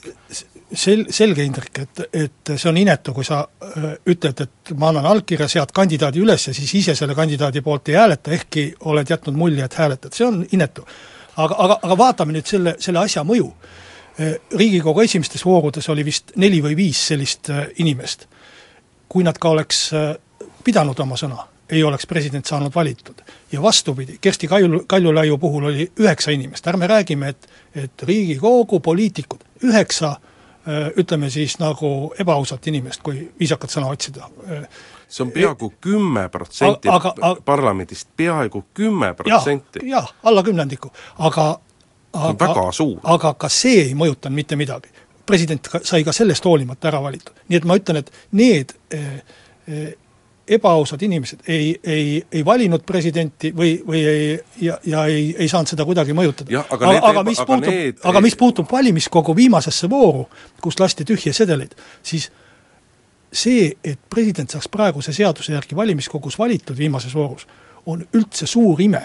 Sel-, 0.70 1.08
selge, 1.14 1.44
Indrek, 1.44 1.82
et, 1.82 2.02
et 2.14 2.54
see 2.54 2.70
on 2.70 2.78
inetu, 2.78 3.14
kui 3.18 3.26
sa 3.26 3.42
öö, 3.42 3.96
ütled, 4.14 4.44
et 4.46 4.74
ma 4.78 4.92
annan 4.92 5.08
allkirja, 5.10 5.48
sead 5.50 5.74
kandidaadi 5.74 6.22
üles 6.22 6.46
ja 6.48 6.54
siis 6.54 6.74
ise 6.78 6.96
selle 6.96 7.18
kandidaadi 7.18 7.64
poolt 7.66 7.90
ei 7.90 7.98
hääleta, 7.98 8.36
ehkki 8.38 8.68
oled 8.92 9.10
jätnud 9.10 9.38
mulje, 9.38 9.66
et 9.66 9.78
hääletad, 9.82 10.14
see 10.14 10.28
on 10.28 10.44
inetu. 10.54 10.86
aga, 11.36 11.56
aga, 11.58 11.80
aga 11.82 11.98
vaatame 11.98 12.36
nüüd 12.38 12.46
selle, 12.46 12.76
selle 12.80 13.02
asja 13.02 13.24
mõju. 13.26 13.50
Riigikogu 14.60 15.02
esimestes 15.02 15.46
voorudes 15.48 15.88
oli 15.90 16.04
vist 16.04 16.34
neli 16.36 16.60
või 16.62 16.76
viis 16.76 17.02
sellist 17.08 17.50
inimest. 17.80 18.28
kui 19.10 19.24
nad 19.24 19.38
ka 19.42 19.50
oleks 19.50 19.88
pidanud 20.70 21.00
oma 21.02 21.18
sõna, 21.20 21.44
ei 21.70 21.84
oleks 21.84 22.08
president 22.08 22.46
saanud 22.46 22.74
valitud. 22.76 23.22
ja 23.52 23.62
vastupidi, 23.62 24.18
Kersti 24.22 24.48
Kalju, 24.48 24.84
Kaljulaiu 24.88 25.38
puhul 25.38 25.70
oli 25.74 25.92
üheksa 26.00 26.32
inimest, 26.32 26.68
ärme 26.68 26.88
räägime, 26.88 27.30
et 27.30 27.50
et 27.76 28.04
Riigikogu 28.04 28.80
poliitikud, 28.80 29.46
üheksa 29.64 30.16
ütleme 30.98 31.30
siis 31.30 31.58
nagu 31.60 32.14
ebaausat 32.20 32.68
inimest, 32.68 33.02
kui 33.04 33.32
viisakat 33.40 33.72
sõna 33.74 33.90
otsida. 33.90 34.30
see 35.10 35.24
on 35.26 35.32
peaaegu 35.32 35.74
kümme 35.82 36.30
protsenti 36.30 36.90
parlamendist, 37.46 38.10
peaaegu 38.18 38.66
kümme 38.74 39.14
protsenti. 39.14 39.80
jah, 39.84 40.14
alla 40.24 40.44
kümnendiku, 40.44 40.92
aga 41.18 41.60
aga, 42.14 42.48
väga 42.48 42.72
suur. 42.72 43.00
aga 43.04 43.34
ka 43.34 43.50
see 43.50 43.82
ei 43.88 43.94
mõjutanud 43.94 44.36
mitte 44.36 44.56
midagi. 44.56 44.90
president 45.26 45.68
sai 45.84 46.04
ka 46.04 46.12
sellest 46.12 46.46
hoolimata 46.46 46.88
ära 46.88 47.02
valitud. 47.04 47.34
nii 47.48 47.58
et 47.58 47.66
ma 47.66 47.78
ütlen, 47.78 47.98
et 47.98 48.12
need 48.32 48.74
eh, 48.92 49.22
eh, 49.68 49.94
ebaausad 50.50 51.02
inimesed 51.06 51.46
ei, 51.48 51.80
ei, 51.84 52.24
ei 52.32 52.46
valinud 52.46 52.84
presidenti 52.86 53.52
või, 53.56 53.76
või 53.88 54.02
ei, 54.08 54.40
ja, 54.62 54.80
ja 54.86 55.06
ei, 55.06 55.30
ei 55.38 55.48
saanud 55.50 55.70
seda 55.70 55.86
kuidagi 55.86 56.16
mõjutada. 56.18 56.64
aga, 56.70 56.90
aga, 56.90 57.12
aga 57.12 57.24
mis 57.28 57.42
puutub, 57.46 57.70
need... 57.70 58.02
aga 58.12 58.22
mis 58.26 58.38
puutub 58.40 58.72
valimiskogu 58.72 59.36
viimasesse 59.36 59.90
vooru, 59.90 60.26
kus 60.62 60.80
lasti 60.80 61.06
tühje 61.08 61.34
sedeleid, 61.36 61.76
siis 62.04 62.30
see, 63.32 63.70
et 63.84 64.00
president 64.10 64.50
saaks 64.50 64.70
praeguse 64.74 65.14
seaduse 65.14 65.54
järgi 65.54 65.78
valimiskogus 65.78 66.40
valitud 66.40 66.78
viimases 66.78 67.14
voorus, 67.16 67.46
on 67.86 68.06
üldse 68.14 68.48
suur 68.50 68.82
ime. 68.82 69.04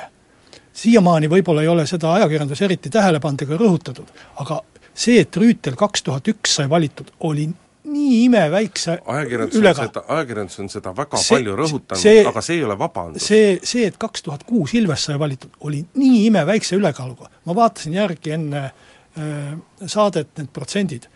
siiamaani 0.72 1.28
võib-olla 1.30 1.62
ei 1.62 1.68
ole 1.68 1.86
seda 1.86 2.14
ajakirjandus 2.14 2.62
eriti 2.62 2.90
tähele 2.90 3.20
pannud 3.20 3.42
ega 3.44 3.58
rõhutatud, 3.60 4.08
aga 4.42 4.62
see, 4.94 5.20
et 5.20 5.36
Rüütel 5.36 5.76
kaks 5.76 6.02
tuhat 6.02 6.28
üks 6.28 6.56
sai 6.58 6.70
valitud, 6.70 7.12
oli 7.20 7.48
nii 7.84 8.24
imeväikse 8.24 8.96
seda, 8.96 10.02
ajakirjandus 10.08 10.60
on 10.62 10.70
seda 10.72 10.92
väga 10.96 11.20
see, 11.20 11.36
palju 11.36 11.56
rõhutanud, 11.58 12.28
aga 12.30 12.42
see 12.44 12.56
ei 12.58 12.64
ole 12.64 12.76
vabandus. 12.80 13.26
see, 13.28 13.58
see, 13.62 13.88
et 13.90 13.98
kaks 14.00 14.24
tuhat 14.24 14.46
kuus 14.48 14.74
Ilves 14.78 15.04
sai 15.08 15.18
valitud, 15.20 15.52
oli 15.68 15.82
nii 16.00 16.24
imeväikse 16.30 16.78
ülekaaluga. 16.80 17.28
ma 17.44 17.56
vaatasin 17.56 17.98
järgi 18.00 18.34
enne 18.38 18.64
äh, 18.64 19.52
saadet 19.86 20.32
need 20.38 20.52
protsendid 20.56 21.10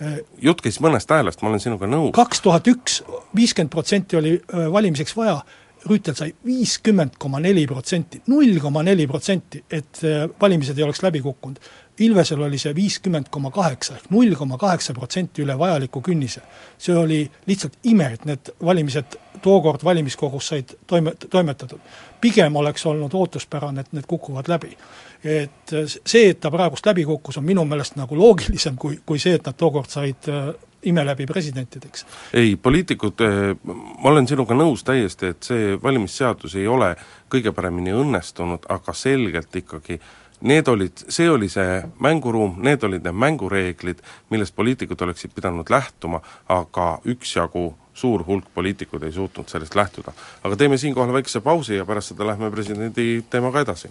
äh,. 0.00 0.18
jutt 0.42 0.64
käis 0.64 0.80
mõnest 0.80 1.12
häälest, 1.12 1.44
ma 1.44 1.52
olen 1.52 1.62
sinuga 1.62 1.90
nõus. 1.90 2.14
kaks 2.16 2.42
tuhat 2.44 2.72
üks, 2.72 3.02
viiskümmend 3.36 3.72
protsenti 3.72 4.16
oli 4.16 4.36
äh, 4.40 4.66
valimiseks 4.72 5.16
vaja, 5.16 5.40
Rüütel 5.86 6.16
sai 6.18 6.32
viiskümmend 6.46 7.14
koma 7.22 7.38
neli 7.38 7.62
protsenti, 7.70 8.18
null 8.32 8.56
koma 8.62 8.82
neli 8.82 9.06
protsenti, 9.06 9.60
et 9.70 10.00
äh, 10.02 10.24
valimised 10.40 10.78
ei 10.78 10.86
oleks 10.86 11.02
läbi 11.04 11.20
kukkunud. 11.22 11.60
Ilvesel 11.98 12.42
oli 12.42 12.58
see 12.60 12.74
viiskümmend 12.76 13.30
koma 13.30 13.50
kaheksa 13.50 13.94
ehk 13.96 14.10
null 14.12 14.34
koma 14.36 14.58
kaheksa 14.60 14.94
protsenti 14.94 15.42
üle 15.42 15.58
vajaliku 15.58 16.02
künnise. 16.04 16.42
see 16.78 16.96
oli 16.96 17.30
lihtsalt 17.46 17.78
ime, 17.84 18.10
et 18.12 18.24
need 18.24 18.52
valimised 18.64 19.16
tookord 19.42 19.84
valimiskogus 19.84 20.48
said 20.48 20.76
toime, 20.86 21.12
toimetatud. 21.30 21.80
pigem 22.20 22.56
oleks 22.56 22.86
olnud 22.86 23.14
ootuspärane, 23.14 23.80
et 23.80 23.92
need 23.92 24.04
kukuvad 24.06 24.48
läbi. 24.48 24.76
et 25.24 25.74
see, 26.04 26.30
et 26.30 26.40
ta 26.40 26.50
praegust 26.50 26.86
läbi 26.86 27.04
kukkus, 27.04 27.38
on 27.38 27.44
minu 27.44 27.64
meelest 27.64 27.96
nagu 27.96 28.16
loogilisem 28.18 28.76
kui, 28.76 29.00
kui 29.06 29.18
see, 29.18 29.34
et 29.34 29.46
nad 29.46 29.56
tookord 29.56 29.90
said 29.90 30.28
äh, 30.28 30.52
ime 30.82 31.06
läbi 31.06 31.26
presidentideks. 31.26 32.06
ei, 32.34 32.56
poliitikud, 32.56 33.20
äh, 33.20 33.56
ma 34.02 34.10
olen 34.10 34.28
sinuga 34.28 34.54
nõus 34.54 34.84
täiesti, 34.84 35.32
et 35.32 35.42
see 35.42 35.74
valimisseadus 35.82 36.54
ei 36.54 36.66
ole 36.66 36.94
kõige 37.32 37.52
paremini 37.52 37.94
õnnestunud, 37.96 38.68
aga 38.68 38.92
selgelt 38.92 39.56
ikkagi 39.56 40.00
Need 40.46 40.68
olid, 40.68 40.92
see 41.08 41.30
oli 41.30 41.48
see 41.50 41.80
mänguruum, 41.98 42.60
need 42.62 42.84
olid 42.86 43.02
need 43.02 43.16
mängureeglid, 43.18 43.98
millest 44.30 44.54
poliitikud 44.54 45.00
oleksid 45.02 45.32
pidanud 45.34 45.66
lähtuma, 45.70 46.20
aga 46.48 47.00
üksjagu 47.02 47.72
suur 47.94 48.22
hulk 48.28 48.46
poliitikuid 48.54 49.08
ei 49.08 49.12
suutnud 49.12 49.48
sellest 49.50 49.74
lähtuda. 49.74 50.12
aga 50.44 50.56
teeme 50.56 50.78
siinkohal 50.78 51.12
väikese 51.12 51.40
pausi 51.40 51.76
ja 51.76 51.84
pärast 51.84 52.14
seda 52.14 52.26
lähme 52.26 52.50
presidendi 52.50 53.24
teemaga 53.30 53.60
edasi. 53.60 53.90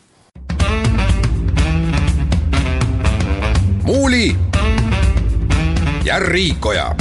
muuli 3.84 4.36
ja 6.06 6.20
Riikoja 6.20 6.96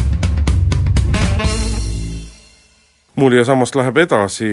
mul 3.16 3.33
ja 3.33 3.44
sammast 3.44 3.75
läheb 3.75 3.99
edasi, 4.02 4.49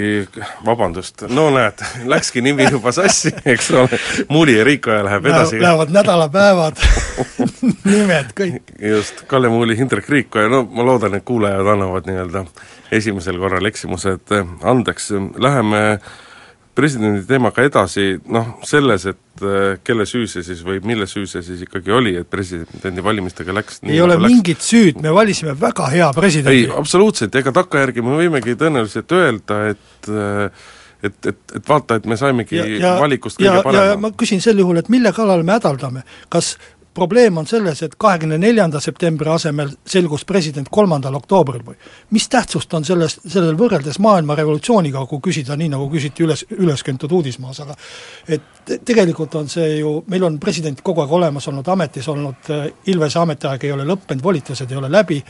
vabandust, 0.65 1.23
no 1.29 1.49
näed, 1.53 1.81
läkski 2.05 2.41
nimi 2.45 2.67
juba 2.71 2.91
sassi, 2.91 3.33
eks 3.45 3.71
ole, 3.71 3.99
Muuli 4.29 4.57
ja 4.57 4.63
Riikoja 4.63 5.03
läheb 5.05 5.25
edasi. 5.25 5.61
Lähevad 5.61 5.93
nädalapäevad. 5.93 6.81
Nimed 7.91 8.33
kõik. 8.37 8.75
just, 8.81 9.23
Kalle 9.27 9.49
Muuli, 9.49 9.77
Hindrek 9.77 10.09
Riikoja, 10.09 10.49
no 10.49 10.63
ma 10.71 10.85
loodan, 10.85 11.17
et 11.17 11.25
kuulajad 11.25 11.73
annavad 11.73 12.09
nii-öelda 12.09 12.45
esimesel 12.91 13.39
korral 13.39 13.65
eksimused 13.65 14.35
andeks, 14.61 15.11
läheme 15.37 15.99
presidendi 16.75 17.23
teemaga 17.27 17.63
edasi, 17.67 18.05
noh, 18.31 18.53
selles, 18.67 19.05
et 19.11 19.43
äh, 19.45 19.77
kelle 19.83 20.05
süü 20.09 20.27
see 20.31 20.43
siis 20.45 20.61
või 20.65 20.79
mille 20.85 21.07
süü 21.09 21.25
see 21.29 21.43
siis 21.45 21.63
ikkagi 21.65 21.93
oli, 21.95 22.15
et 22.21 22.29
presidendi 22.31 23.03
valimistega 23.03 23.55
läks 23.55 23.81
ei 23.87 24.01
ole 24.01 24.17
läks. 24.19 24.27
mingit 24.31 24.65
süüd, 24.65 25.01
me 25.03 25.13
valisime 25.15 25.55
väga 25.59 25.89
hea 25.93 26.11
presidendi. 26.15 26.65
ei, 26.65 26.69
absoluutselt, 26.83 27.35
ega 27.35 27.53
takkajärgi 27.61 28.05
me 28.05 28.19
võimegi 28.21 28.55
tõenäoliselt 28.59 29.17
öelda, 29.17 29.63
et 29.73 30.11
äh, 30.11 30.69
et, 31.01 31.15
et, 31.25 31.39
et 31.57 31.69
vaata, 31.69 31.97
et 31.97 32.05
me 32.05 32.17
saimegi 32.17 32.59
ja, 32.59 32.65
ja, 32.77 32.91
valikust 33.01 33.39
kõige 33.39 33.55
ja, 33.57 33.63
parema. 33.65 33.97
ma 34.03 34.11
küsin 34.17 34.41
sel 34.43 34.59
juhul, 34.61 34.77
et 34.81 34.89
mille 34.93 35.09
kallal 35.15 35.41
me 35.47 35.55
hädaldame, 35.57 36.03
kas 36.29 36.53
probleem 36.93 37.37
on 37.37 37.47
selles, 37.47 37.81
et 37.83 37.95
kahekümne 37.99 38.37
neljanda 38.41 38.79
septembri 38.83 39.29
asemel 39.31 39.69
selgus 39.87 40.25
president 40.27 40.67
kolmandal 40.71 41.15
oktoobril 41.21 41.63
või 41.65 41.77
mis 42.15 42.27
tähtsust 42.31 42.73
on 42.73 42.85
selles, 42.87 43.17
sellel 43.23 43.55
võrreldes 43.59 43.99
maailma 44.03 44.35
revolutsiooniga, 44.35 45.05
kui 45.07 45.21
küsida 45.29 45.55
nii, 45.59 45.71
nagu 45.71 45.87
küsiti 45.91 46.25
üles, 46.25 46.43
ülesköntud 46.57 47.11
uudismaas, 47.11 47.61
aga 47.63 47.77
et 48.27 48.75
tegelikult 48.85 49.35
on 49.39 49.49
see 49.51 49.77
ju, 49.79 50.01
meil 50.11 50.27
on 50.27 50.39
president 50.39 50.83
kogu 50.83 51.05
aeg 51.05 51.15
olemas 51.19 51.47
olnud, 51.51 51.71
ametis 51.71 52.11
olnud, 52.11 52.51
Ilvese 52.91 53.19
ametiaeg 53.21 53.63
ei 53.65 53.71
ole 53.71 53.87
lõppenud, 53.87 54.23
volitused 54.23 54.71
ei 54.71 54.79
ole 54.79 54.91
läbi, 54.91 55.21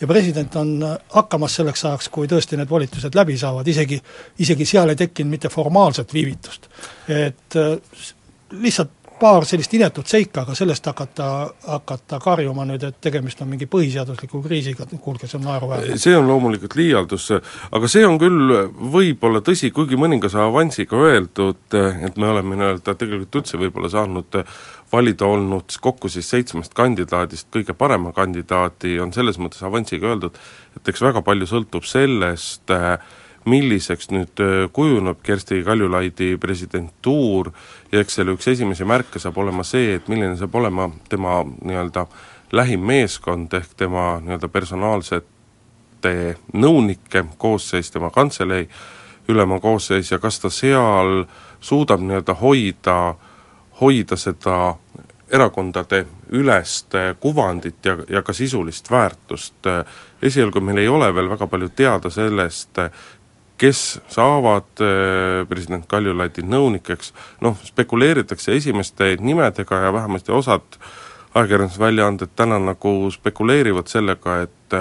ja 0.00 0.08
president 0.10 0.56
on 0.56 0.74
hakkamas 1.14 1.60
selleks 1.60 1.84
ajaks, 1.84 2.10
kui 2.10 2.28
tõesti 2.30 2.58
need 2.58 2.70
volitused 2.70 3.14
läbi 3.14 3.38
saavad, 3.38 3.68
isegi, 3.70 4.00
isegi 4.42 4.66
seal 4.66 4.90
ei 4.90 4.98
tekkinud 4.98 5.36
mitte 5.36 5.52
formaalset 5.52 6.14
viivitust. 6.14 6.68
et 7.08 7.58
lihtsalt 8.50 9.03
paar 9.20 9.46
sellist 9.46 9.74
inetut 9.74 10.08
seika, 10.10 10.42
aga 10.42 10.54
sellest 10.58 10.86
hakata, 10.90 11.28
hakata 11.68 12.18
karjuma 12.22 12.66
nüüd, 12.68 12.82
et 12.88 13.00
tegemist 13.04 13.40
on 13.44 13.50
mingi 13.52 13.68
põhiseadusliku 13.70 14.40
kriisiga, 14.44 14.86
kuulge, 15.00 15.28
see 15.30 15.38
on 15.38 15.46
naeruväärne. 15.48 15.98
see 16.00 16.16
on 16.16 16.28
loomulikult 16.28 16.76
liialdus, 16.78 17.30
aga 17.74 17.90
see 17.90 18.04
on 18.06 18.18
küll 18.20 18.54
võib-olla 18.94 19.42
tõsi, 19.44 19.70
kuigi 19.74 19.98
mõningase 20.00 20.40
avansiga 20.42 21.00
öeldud, 21.08 21.78
et 21.78 22.20
me 22.20 22.30
oleme 22.30 22.58
nii-öelda 22.60 22.96
tegelikult 22.98 23.42
üldse 23.42 23.60
võib-olla 23.60 23.92
saanud 23.92 24.40
valida 24.92 25.26
olnud 25.26 25.74
kokku 25.80 26.08
siis 26.12 26.28
seitsmest 26.30 26.74
kandidaadist 26.76 27.48
kõige 27.54 27.74
parema 27.78 28.12
kandidaadi, 28.14 28.98
on 29.02 29.12
selles 29.16 29.40
mõttes 29.42 29.64
avansiga 29.66 30.12
öeldud, 30.12 30.38
et 30.76 30.90
eks 30.92 31.02
väga 31.02 31.22
palju 31.26 31.50
sõltub 31.50 31.86
sellest 31.88 32.72
milliseks 33.50 34.08
nüüd 34.12 34.40
kujuneb 34.72 35.20
Kersti 35.24 35.60
Kaljulaidi 35.64 36.34
presidentuur 36.40 37.50
ja 37.94 38.02
eks 38.02 38.18
selle 38.18 38.34
üks 38.34 38.48
esimesi 38.50 38.86
märke 38.88 39.20
saab 39.22 39.38
olema 39.38 39.62
see, 39.66 39.94
et 39.98 40.08
milline 40.10 40.34
saab 40.38 40.54
olema 40.58 40.88
tema 41.08 41.42
nii-öelda 41.44 42.06
lähim 42.54 42.82
meeskond 42.86 43.54
ehk 43.54 43.76
tema 43.78 44.18
nii-öelda 44.24 44.50
personaalsete 44.50 46.14
nõunike 46.52 47.24
koosseis, 47.38 47.90
tema 47.94 48.10
kantselei 48.10 48.66
ülema 49.28 49.60
koosseis 49.60 50.10
ja 50.10 50.18
kas 50.18 50.40
ta 50.42 50.50
seal 50.50 51.24
suudab 51.60 52.02
nii-öelda 52.02 52.34
hoida, 52.42 52.98
hoida 53.80 54.18
seda 54.20 54.74
erakondade 55.34 56.04
ülest 56.34 56.94
kuvandit 57.20 57.86
ja, 57.86 57.96
ja 58.08 58.22
ka 58.22 58.32
sisulist 58.32 58.90
väärtust. 58.90 59.70
esialgu 60.22 60.60
meil 60.60 60.78
ei 60.78 60.88
ole 60.88 61.14
veel 61.14 61.28
väga 61.30 61.46
palju 61.46 61.68
teada 61.76 62.10
sellest, 62.10 62.78
kes 63.58 64.00
saavad 64.10 64.82
äh, 64.82 65.46
president 65.48 65.86
Kaljulaidi 65.88 66.42
nõunikeks, 66.42 67.12
noh, 67.44 67.56
spekuleeritakse 67.64 68.56
esimeste 68.56 69.14
nimedega 69.20 69.86
ja 69.86 69.92
vähemasti 69.92 70.32
osad 70.32 70.78
ajakirjandusväljaanded 71.34 72.34
täna 72.36 72.58
nagu 72.58 73.10
spekuleerivad 73.10 73.90
sellega, 73.90 74.42
et 74.42 74.78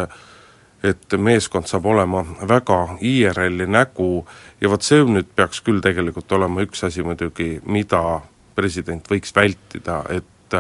et 0.84 1.15
meeskond 1.15 1.70
saab 1.70 1.86
olema 1.88 2.25
väga 2.48 2.98
IRL-i 3.00 3.70
nägu. 3.72 4.25
Ja 4.62 4.68
vot 4.70 4.84
see 4.84 5.00
nüüd 5.08 5.30
peaks 5.36 5.62
küll 5.63 5.80
tegelikult 5.80 6.32
olema 6.36 6.65
üks 6.65 6.84
asi 6.84 7.06
muidugi, 7.08 7.62
mida 7.63 8.20
president 8.56 9.08
võiks 9.08 9.32
vältida, 9.36 10.01
et 10.12 10.58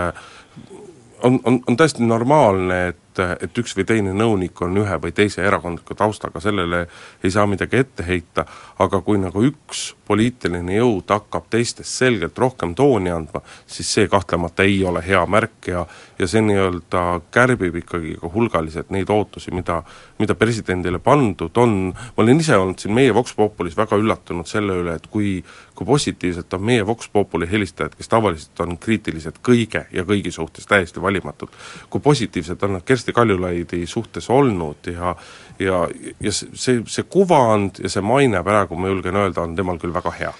on, 1.23 1.39
on, 1.43 1.59
on 1.67 1.77
täiesti 1.77 2.07
normaalne, 2.07 2.79
et 2.93 3.02
et, 3.13 3.43
et 3.47 3.61
üks 3.61 3.75
või 3.77 3.85
teine 3.87 4.13
nõunik 4.17 4.61
on 4.65 4.77
ühe 4.81 4.97
või 5.01 5.13
teise 5.15 5.43
erakondliku 5.45 5.95
taustaga, 5.95 6.41
sellele 6.43 6.85
ei 7.23 7.31
saa 7.31 7.45
midagi 7.49 7.79
ette 7.79 8.05
heita, 8.07 8.45
aga 8.83 9.01
kui 9.01 9.21
nagu 9.21 9.43
üks 9.45 9.93
poliitiline 10.07 10.75
jõud 10.77 11.09
hakkab 11.09 11.47
teistest 11.53 12.01
selgelt 12.01 12.37
rohkem 12.37 12.75
tooni 12.75 13.13
andma, 13.13 13.43
siis 13.67 13.93
see 13.93 14.09
kahtlemata 14.11 14.65
ei 14.67 14.81
ole 14.85 15.03
hea 15.05 15.25
märk 15.25 15.71
ja 15.71 15.85
ja 16.19 16.27
see 16.29 16.43
nii-öelda 16.45 17.01
kärbib 17.33 17.75
ikkagi 17.81 18.13
ka 18.21 18.29
hulgaliselt 18.31 18.91
neid 18.93 19.09
ootusi, 19.11 19.51
mida, 19.51 19.79
mida 20.21 20.35
presidendile 20.37 20.99
pandud 21.03 21.57
on, 21.59 21.89
ma 21.91 22.23
olen 22.23 22.39
ise 22.39 22.55
olnud 22.57 22.79
siin 22.79 22.93
meie 22.95 23.13
Vox 23.15 23.33
Populis 23.35 23.75
väga 23.77 23.97
üllatunud 23.99 24.47
selle 24.47 24.77
üle, 24.83 24.95
et 24.99 25.09
kui 25.11 25.41
kui 25.75 25.85
positiivselt 25.85 26.53
on 26.53 26.63
meie 26.63 26.85
Vox 26.85 27.09
Populi 27.09 27.47
helistajad, 27.51 27.95
kes 27.97 28.09
tavaliselt 28.09 28.59
on 28.61 28.77
kriitilised 28.77 29.39
kõige 29.41 29.87
ja 29.91 30.03
kõigi 30.05 30.31
suhtes 30.31 30.67
täiesti 30.69 31.01
valimatud, 31.01 31.49
kui 31.89 32.01
positiivsed 32.01 32.63
on 32.63 32.77
nad 32.77 32.85
Kersti 32.85 33.02
Kaljulaidi 33.11 33.83
suhtes 33.87 34.29
olnud 34.29 34.87
ja 34.87 35.15
ja, 35.59 35.83
ja 36.19 36.33
see, 36.33 36.81
see 36.87 37.05
kuvand 37.09 37.83
ja 37.83 37.91
see 37.91 38.03
maine 38.05 38.41
praegu, 38.45 38.77
ma 38.79 38.91
julgen 38.91 39.19
öelda, 39.19 39.45
on 39.45 39.55
temal 39.57 39.79
küll 39.81 39.93
väga 39.95 40.15
hea. 40.17 40.33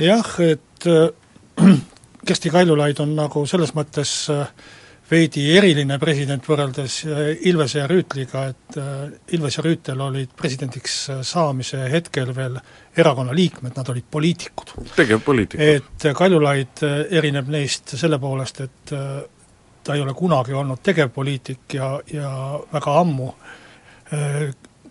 jah, 0.00 0.34
et 0.44 0.90
äh, 0.90 1.08
Kersti 2.26 2.52
Kaljulaid 2.52 3.00
on 3.00 3.14
nagu 3.16 3.46
selles 3.48 3.72
mõttes 3.76 4.12
äh, 4.32 4.50
veidi 5.10 5.46
eriline 5.56 5.98
president 5.98 6.44
võrreldes 6.46 7.00
äh, 7.06 7.32
Ilvese 7.50 7.80
ja 7.82 7.88
Rüütliga, 7.90 8.44
et 8.52 8.78
Ilves 9.36 9.58
ja 9.58 9.64
Rüütel 9.66 10.00
olid 10.04 10.36
presidendiks 10.36 11.00
saamise 11.26 11.82
hetkel 11.90 12.30
veel 12.36 12.60
erakonna 12.96 13.34
liikmed, 13.34 13.74
nad 13.76 13.90
olid 13.90 14.06
poliitikud. 14.10 14.74
tegevpoliitikud. 14.96 15.66
et 15.66 16.08
Kaljulaid 16.16 16.86
erineb 17.10 17.52
neist 17.52 17.96
selle 17.98 18.18
poolest, 18.22 18.64
et 18.66 18.96
ta 19.90 19.96
ei 19.98 20.04
ole 20.04 20.14
kunagi 20.14 20.54
olnud 20.54 20.78
tegevpoliitik 20.86 21.74
ja, 21.74 21.88
ja 22.12 22.30
väga 22.72 22.92
ammu, 23.00 23.32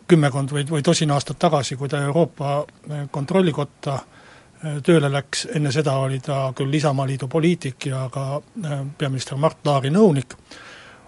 kümmekond 0.09 0.51
või, 0.51 0.65
või 0.69 0.83
tosin 0.83 1.11
aastat 1.15 1.39
tagasi, 1.39 1.77
kui 1.79 1.89
ta 1.89 2.01
Euroopa 2.03 2.65
Kontrollikotta 3.11 3.95
äh, 3.95 4.79
tööle 4.83 5.11
läks, 5.11 5.45
enne 5.55 5.71
seda 5.71 5.95
oli 6.03 6.19
ta 6.25 6.49
küll 6.57 6.73
Isamaaliidu 6.73 7.29
poliitik 7.31 7.89
ja 7.91 8.07
ka 8.13 8.25
äh, 8.39 8.79
peaminister 8.97 9.37
Mart 9.37 9.61
Laari 9.65 9.91
nõunik 9.93 10.35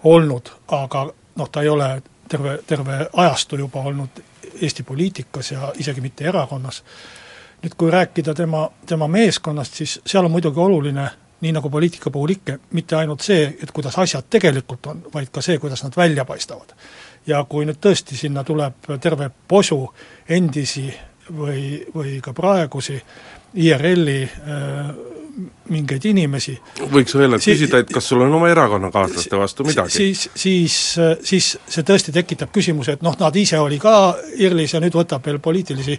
olnud, 0.08 0.52
aga 0.78 1.06
noh, 1.10 1.50
ta 1.50 1.62
ei 1.62 1.72
ole 1.72 1.88
terve, 2.28 2.58
terve 2.66 3.00
ajastu 3.12 3.58
juba 3.58 3.82
olnud 3.90 4.22
Eesti 4.52 4.82
poliitikas 4.84 5.52
ja 5.52 5.72
isegi 5.80 6.00
mitte 6.00 6.24
erakonnas. 6.28 6.82
nüüd 7.62 7.74
kui 7.78 7.90
rääkida 7.90 8.34
tema, 8.34 8.68
tema 8.86 9.06
meeskonnast, 9.08 9.74
siis 9.74 10.00
seal 10.06 10.24
on 10.24 10.30
muidugi 10.30 10.60
oluline, 10.60 11.04
nii 11.42 11.52
nagu 11.52 11.70
poliitika 11.70 12.10
puhul 12.10 12.36
ikka, 12.36 12.58
mitte 12.78 12.96
ainult 12.96 13.24
see, 13.26 13.46
et 13.62 13.70
kuidas 13.74 13.98
asjad 13.98 14.28
tegelikult 14.30 14.86
on, 14.92 15.04
vaid 15.14 15.32
ka 15.34 15.42
see, 15.42 15.58
kuidas 15.58 15.82
nad 15.82 15.96
välja 15.96 16.24
paistavad. 16.24 16.74
ja 17.26 17.44
kui 17.48 17.66
nüüd 17.66 17.78
tõesti 17.78 18.16
sinna 18.18 18.42
tuleb 18.44 18.88
terve 19.00 19.30
posu 19.48 19.84
endisi 20.28 20.88
või, 21.30 21.84
või 21.94 22.18
ka 22.22 22.32
praegusi 22.34 22.96
IRL-i 23.54 24.22
äh, 24.24 24.94
mingeid 25.72 26.04
inimesi. 26.10 26.54
võiks 26.92 27.14
öelda, 27.16 27.38
et 27.38 27.44
küsida, 27.46 27.80
et 27.82 27.92
kas 27.92 28.08
sul 28.10 28.20
on 28.24 28.34
oma 28.36 28.50
erakonnakaaslaste 28.52 29.38
vastu 29.38 29.64
midagi? 29.64 29.94
siis, 29.94 30.24
siis, 30.34 30.76
siis 31.24 31.52
see 31.66 31.86
tõesti 31.88 32.12
tekitab 32.12 32.52
küsimuse, 32.52 32.96
et 32.96 33.06
noh, 33.06 33.16
nad 33.20 33.36
ise 33.36 33.60
oli 33.60 33.78
ka 33.82 33.94
IRL-is 34.36 34.76
ja 34.76 34.82
nüüd 34.82 34.96
võtab 34.98 35.24
veel 35.26 35.40
poliitilisi 35.42 35.96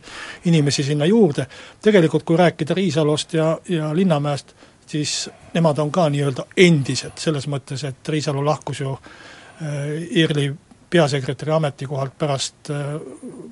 inimesi 0.51 0.85
sinna 0.85 1.07
juurde, 1.09 1.47
tegelikult 1.81 2.27
kui 2.27 2.37
rääkida 2.37 2.77
Riisalost 2.77 3.33
ja, 3.39 3.55
ja 3.69 3.93
Linnamäest, 3.95 4.53
siis 4.93 5.29
nemad 5.53 5.79
on 5.81 5.91
ka 5.91 6.05
nii-öelda 6.13 6.45
endised, 6.57 7.17
selles 7.17 7.47
mõttes, 7.49 7.81
et 7.87 8.09
Riisalu 8.13 8.43
lahkus 8.45 8.83
ju 8.83 8.93
äh, 8.93 10.03
IRL-i 10.21 10.51
peasekretäri 10.93 11.51
ametikohalt 11.55 12.17
pärast 12.17 12.69
äh, 12.69 12.93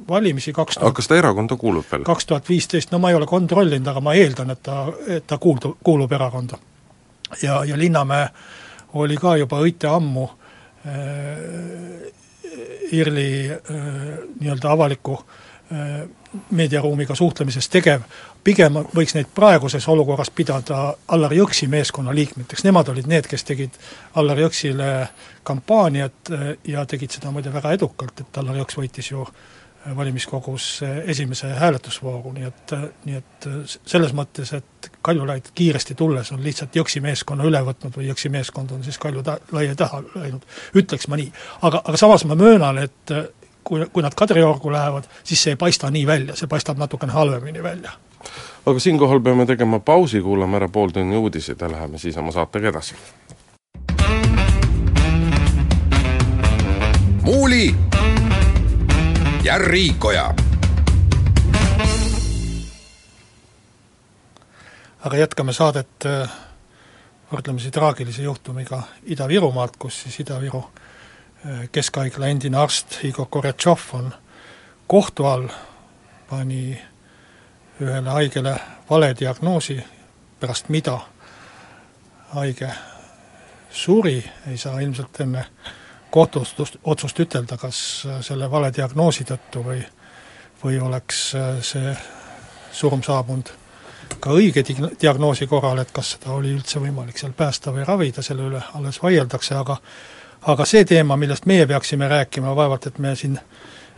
valimisi 0.10 0.54
kaks 0.54 0.78
tuhat 0.78 0.88
aga 0.88 1.00
kas 1.00 1.10
ta 1.10 1.18
erakonda 1.18 1.58
kuulub 1.58 1.88
veel? 1.92 2.06
kaks 2.06 2.30
tuhat 2.30 2.50
viisteist, 2.50 2.94
no 2.94 3.02
ma 3.02 3.10
ei 3.10 3.18
ole 3.18 3.30
kontrollinud, 3.30 3.88
aga 3.90 4.04
ma 4.06 4.14
eeldan, 4.18 4.54
et 4.54 4.62
ta, 4.64 4.84
et 5.08 5.28
ta 5.28 5.40
kuuldu-, 5.42 5.76
kuulub 5.84 6.12
erakonda. 6.14 6.62
ja, 7.42 7.64
ja 7.66 7.78
Linnamäe 7.78 8.28
oli 9.02 9.18
ka 9.18 9.38
juba 9.42 9.62
õite 9.66 9.90
ammu 9.90 10.28
äh, 10.30 10.94
IRL-i 12.92 13.32
äh, 13.50 13.58
nii-öelda 14.38 14.76
avaliku 14.78 15.18
äh, 15.18 15.51
meediaruumiga 16.52 17.16
suhtlemises 17.16 17.70
tegev, 17.72 18.04
pigem 18.44 18.80
võiks 18.96 19.16
neid 19.16 19.30
praeguses 19.36 19.88
olukorras 19.92 20.32
pidada 20.36 20.82
Allar 21.12 21.34
Jõksi 21.36 21.68
meeskonna 21.72 22.16
liikmeteks, 22.16 22.66
nemad 22.68 22.92
olid 22.92 23.08
need, 23.12 23.28
kes 23.30 23.44
tegid 23.48 23.80
Allar 24.20 24.40
Jõksile 24.40 24.92
kampaaniat 25.48 26.32
äh, 26.32 26.46
ja 26.74 26.86
tegid 26.86 27.18
seda 27.18 27.32
muide 27.32 27.54
väga 27.54 27.74
edukalt, 27.78 28.24
et 28.24 28.40
Allar 28.42 28.62
Jõks 28.62 28.80
võitis 28.80 29.12
ju 29.12 29.26
äh, 29.26 29.96
valimiskogus 29.98 30.70
äh, 30.88 31.02
esimese 31.14 31.52
hääletusvooru, 31.60 32.32
nii 32.38 32.48
et, 32.48 32.76
nii 33.10 33.20
et 33.20 33.50
selles 33.86 34.16
mõttes, 34.18 34.54
et 34.58 34.92
Kaljulaid 35.02 35.52
kiiresti 35.58 35.98
tulles 36.00 36.32
on 36.32 36.44
lihtsalt 36.44 36.76
Jõksi 36.80 37.04
meeskonna 37.04 37.46
üle 37.48 37.62
võtnud 37.68 38.00
või 38.00 38.08
Jõksi 38.10 38.32
meeskond 38.34 38.72
on 38.72 38.88
siis 38.88 38.98
Kaljulaia 39.02 39.76
taha 39.78 40.02
läinud, 40.16 40.48
ütleks 40.80 41.12
ma 41.12 41.20
nii. 41.20 41.32
aga, 41.62 41.84
aga 41.84 42.02
samas 42.02 42.26
ma 42.26 42.40
möönan, 42.40 42.82
et 42.88 43.16
kui, 43.64 43.86
kui 43.94 44.04
nad 44.04 44.16
Kadriorgu 44.16 44.72
lähevad, 44.72 45.04
siis 45.24 45.44
see 45.44 45.56
ei 45.56 45.60
paista 45.60 45.92
nii 45.92 46.08
välja, 46.08 46.36
see 46.36 46.48
paistab 46.48 46.78
natukene 46.78 47.12
halvemini 47.12 47.64
välja. 47.64 47.92
aga 48.66 48.80
siinkohal 48.80 49.20
peame 49.20 49.46
tegema 49.46 49.80
pausi, 49.80 50.22
kuulame 50.22 50.58
ära 50.58 50.70
pooltunni 50.70 51.18
uudised 51.18 51.62
ja 51.62 51.72
läheme 51.72 51.98
siis 51.98 52.18
oma 52.18 52.32
saatega 52.32 52.70
edasi. 52.70 52.96
muuli 57.22 57.76
ja 59.44 59.58
Riikoja 59.58 60.34
aga 65.06 65.18
jätkame 65.18 65.54
saadet 65.54 66.06
äh, 66.06 66.30
võrdlemisi 67.32 67.72
traagilise 67.74 68.24
juhtumiga 68.24 68.84
Ida-Virumaalt, 69.04 69.78
kus 69.80 70.04
siis 70.04 70.20
Ida-Viru 70.26 70.64
keskhaigla 71.72 72.28
endine 72.28 72.58
arst 72.58 73.00
Igor 73.04 73.26
Koretšov 73.30 73.80
on 73.94 74.12
kohtu 74.88 75.26
all, 75.26 75.48
pani 76.30 76.82
ühele 77.82 78.10
haigele 78.10 78.56
vale 78.90 79.16
diagnoosi, 79.20 79.80
pärast 80.40 80.70
mida 80.70 81.00
haige 82.36 82.70
suri, 83.70 84.20
ei 84.48 84.58
saa 84.58 84.80
ilmselt 84.80 85.22
enne 85.22 85.46
kohtuotsust, 86.12 86.78
otsust 86.84 87.20
ütelda, 87.20 87.58
kas 87.58 88.06
selle 88.22 88.52
vale 88.52 88.72
diagnoosi 88.76 89.24
tõttu 89.24 89.66
või 89.66 89.82
või 90.64 90.80
oleks 90.80 91.32
see 91.66 91.94
surm 92.72 93.02
saabunud 93.04 93.50
ka 94.22 94.34
õige 94.36 94.64
diagnoosi 95.02 95.48
korral, 95.48 95.80
et 95.82 95.92
kas 95.94 96.16
seda 96.16 96.36
oli 96.36 96.52
üldse 96.54 96.82
võimalik 96.84 97.18
seal 97.18 97.34
päästa 97.38 97.74
või 97.74 97.86
ravida, 97.88 98.22
selle 98.22 98.46
üle 98.50 98.62
alles 98.78 99.00
vaieldakse, 99.02 99.56
aga 99.56 99.78
aga 100.42 100.66
see 100.66 100.86
teema, 100.86 101.18
millest 101.18 101.46
meie 101.46 101.68
peaksime 101.68 102.08
rääkima, 102.08 102.56
vaevalt 102.56 102.88
et 102.88 103.00
me 103.00 103.16
siin 103.16 103.40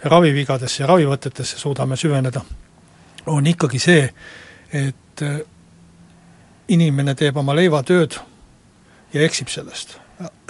ravivigadesse 0.04 0.84
ja 0.84 0.88
ravivõtetesse 0.88 1.58
suudame 1.58 1.96
süveneda, 1.96 2.42
on 3.26 3.48
ikkagi 3.48 3.80
see, 3.80 4.10
et 4.74 5.24
inimene 6.68 7.16
teeb 7.16 7.38
oma 7.38 7.56
leivatööd 7.56 8.18
ja 9.14 9.22
eksib 9.24 9.48
sellest. 9.48 9.98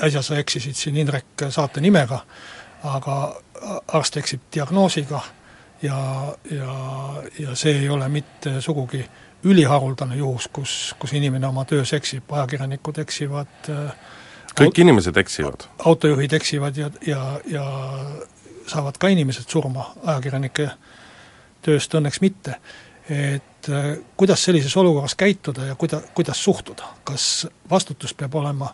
äsja 0.04 0.22
sa 0.22 0.38
eksisid 0.38 0.76
siin 0.76 0.98
Indrek 0.98 1.46
saate 1.50 1.82
nimega, 1.82 2.20
aga 2.84 3.36
arst 3.88 4.18
eksib 4.18 4.42
diagnoosiga 4.54 5.22
ja, 5.82 6.00
ja, 6.52 6.74
ja 7.40 7.56
see 7.56 7.80
ei 7.80 7.90
ole 7.90 8.10
mitte 8.10 8.62
sugugi 8.62 9.06
üliharuldane 9.44 10.16
juhus, 10.16 10.48
kus, 10.48 10.96
kus 11.00 11.14
inimene 11.14 11.48
oma 11.48 11.66
töös 11.66 11.94
eksib, 11.94 12.32
ajakirjanikud 12.32 12.98
eksivad, 13.04 13.72
kõik 14.60 14.80
inimesed 14.84 15.18
eksivad. 15.18 15.68
autojuhid 15.86 16.34
eksivad 16.34 16.78
ja, 16.78 16.90
ja, 17.08 17.24
ja 17.46 17.66
saavad 18.68 18.98
ka 18.98 19.10
inimesed 19.14 19.50
surma, 19.50 19.94
ajakirjanike 20.06 20.70
tööst 21.64 21.94
õnneks 21.94 22.22
mitte. 22.22 22.60
et 23.10 23.68
kuidas 24.18 24.44
sellises 24.44 24.78
olukorras 24.78 25.16
käituda 25.16 25.66
ja 25.66 25.76
kuida-, 25.76 26.02
kuidas 26.14 26.44
suhtuda, 26.44 26.84
kas 27.04 27.48
vastutus 27.70 28.14
peab 28.14 28.36
olema 28.36 28.70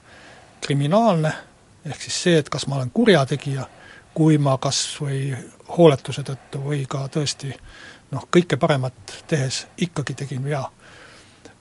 kriminaalne, 0.61 1.31
ehk 1.85 2.01
siis 2.01 2.23
see, 2.23 2.37
et 2.37 2.49
kas 2.49 2.67
ma 2.67 2.75
olen 2.75 2.91
kurjategija, 2.93 3.65
kui 4.13 4.37
ma 4.37 4.57
kas 4.61 4.81
või 5.01 5.31
hooletuse 5.77 6.23
tõttu 6.27 6.61
või 6.61 6.83
ka 6.89 7.07
tõesti 7.07 7.49
noh, 8.11 8.27
kõike 8.29 8.57
paremat 8.57 9.15
tehes 9.27 9.65
ikkagi 9.77 10.13
tegin 10.13 10.43
vea. 10.43 10.63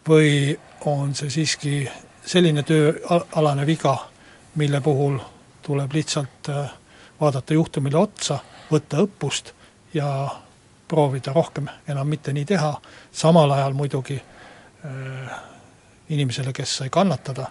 või 0.08 0.58
on 0.88 1.14
see 1.14 1.30
siiski 1.30 1.88
selline 2.28 2.62
tööalane 2.66 3.64
viga, 3.66 3.94
mille 4.60 4.80
puhul 4.84 5.18
tuleb 5.64 5.92
lihtsalt 5.96 6.50
äh, 6.52 6.70
vaadata 7.20 7.56
juhtumile 7.56 7.98
otsa, 7.98 8.38
võtta 8.70 9.00
õppust 9.04 9.52
ja 9.94 10.08
proovida 10.88 11.32
rohkem 11.32 11.68
enam 11.88 12.08
mitte 12.08 12.32
nii 12.32 12.44
teha, 12.48 12.72
samal 13.12 13.52
ajal 13.56 13.76
muidugi 13.76 14.18
äh, 14.18 15.38
inimesele, 16.08 16.52
kes 16.56 16.76
sai 16.82 16.92
kannatada, 16.92 17.48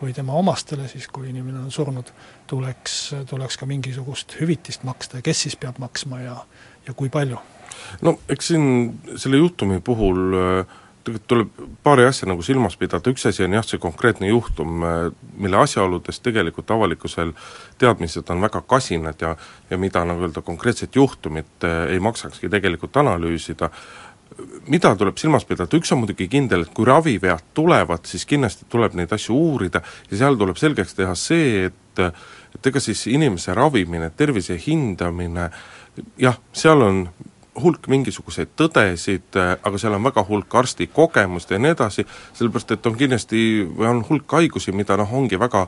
või 0.00 0.14
tema 0.16 0.32
omastele 0.38 0.86
siis, 0.88 1.08
kui 1.12 1.28
inimene 1.28 1.58
on 1.60 1.72
surnud, 1.74 2.08
tuleks, 2.48 2.94
tuleks 3.28 3.58
ka 3.60 3.66
mingisugust 3.68 4.38
hüvitist 4.40 4.86
maksta 4.88 5.20
ja 5.20 5.26
kes 5.26 5.42
siis 5.46 5.56
peab 5.60 5.78
maksma 5.82 6.22
ja, 6.22 6.36
ja 6.86 6.94
kui 6.96 7.10
palju. 7.12 7.40
No 8.06 8.16
eks 8.30 8.52
siin 8.52 8.64
selle 9.16 9.42
juhtumi 9.42 9.80
puhul 9.84 10.38
äh, 10.38 10.78
tegelikult 11.04 11.26
tuleb 11.28 11.48
paari 11.82 12.04
asja 12.04 12.28
nagu 12.28 12.42
silmas 12.44 12.76
pidada, 12.76 13.10
üks 13.10 13.26
asi 13.28 13.44
on 13.46 13.56
jah, 13.56 13.64
see 13.66 13.80
konkreetne 13.80 14.28
juhtum, 14.28 14.84
äh, 14.84 14.98
mille 15.40 15.58
asjaoludest 15.62 16.22
tegelikult 16.22 16.70
avalikkusel 16.70 17.32
teadmised 17.80 18.30
on 18.30 18.44
väga 18.44 18.62
kasinad 18.68 19.20
ja 19.20 19.36
ja 19.70 19.78
mida 19.78 20.04
nagu 20.04 20.26
öelda, 20.26 20.42
konkreetset 20.42 20.96
juhtumit 20.96 21.64
äh, 21.64 21.92
ei 21.94 22.00
maksakski 22.00 22.48
tegelikult 22.48 22.96
analüüsida, 22.96 23.70
mida 24.68 24.94
tuleb 24.96 25.18
silmas 25.18 25.44
pidada, 25.44 25.76
üks 25.76 25.92
on 25.92 26.02
muidugi 26.02 26.28
kindel, 26.30 26.64
et 26.64 26.74
kui 26.74 26.86
ravivead 26.86 27.52
tulevad, 27.54 28.04
siis 28.06 28.26
kindlasti 28.26 28.68
tuleb 28.68 28.94
neid 28.98 29.12
asju 29.12 29.36
uurida 29.36 29.82
ja 30.10 30.20
seal 30.24 30.38
tuleb 30.38 30.60
selgeks 30.60 30.94
teha 30.98 31.14
see, 31.18 31.70
et 31.70 31.76
et 32.50 32.66
ega 32.66 32.80
siis 32.80 33.02
inimese 33.06 33.54
ravimine, 33.54 34.08
tervise 34.16 34.56
hindamine, 34.58 35.50
jah, 36.18 36.38
seal 36.56 36.82
on 36.82 37.02
hulk 37.62 37.88
mingisuguseid 37.92 38.54
tõdesid, 38.58 39.38
aga 39.38 39.80
seal 39.80 39.96
on 39.96 40.04
väga 40.08 40.24
hulk 40.28 40.54
arsti 40.62 40.90
kogemust 40.92 41.50
ja 41.50 41.58
nii 41.60 41.74
edasi, 41.76 42.06
sellepärast 42.38 42.76
et 42.76 42.86
on 42.90 42.98
kindlasti, 42.98 43.42
või 43.76 43.90
on 43.90 44.04
hulk 44.08 44.38
haigusi, 44.38 44.72
mida 44.76 44.98
noh, 45.00 45.18
ongi 45.20 45.40
väga 45.40 45.66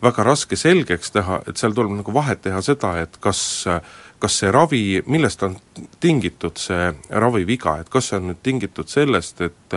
väga 0.00 0.24
raske 0.24 0.56
selgeks 0.56 1.12
teha, 1.12 1.42
et 1.48 1.60
seal 1.60 1.74
tuleb 1.76 1.92
nagu 1.92 2.12
vahet 2.14 2.40
teha 2.40 2.62
seda, 2.64 2.94
et 3.02 3.18
kas 3.20 3.66
kas 4.20 4.36
see 4.42 4.50
ravi, 4.52 4.84
millest 5.08 5.42
on 5.46 5.56
tingitud 6.00 6.60
see 6.60 6.90
raviviga, 7.22 7.78
et 7.80 7.88
kas 7.92 8.10
see 8.10 8.20
on 8.20 8.30
nüüd 8.30 8.42
tingitud 8.44 8.88
sellest, 8.92 9.40
et 9.40 9.76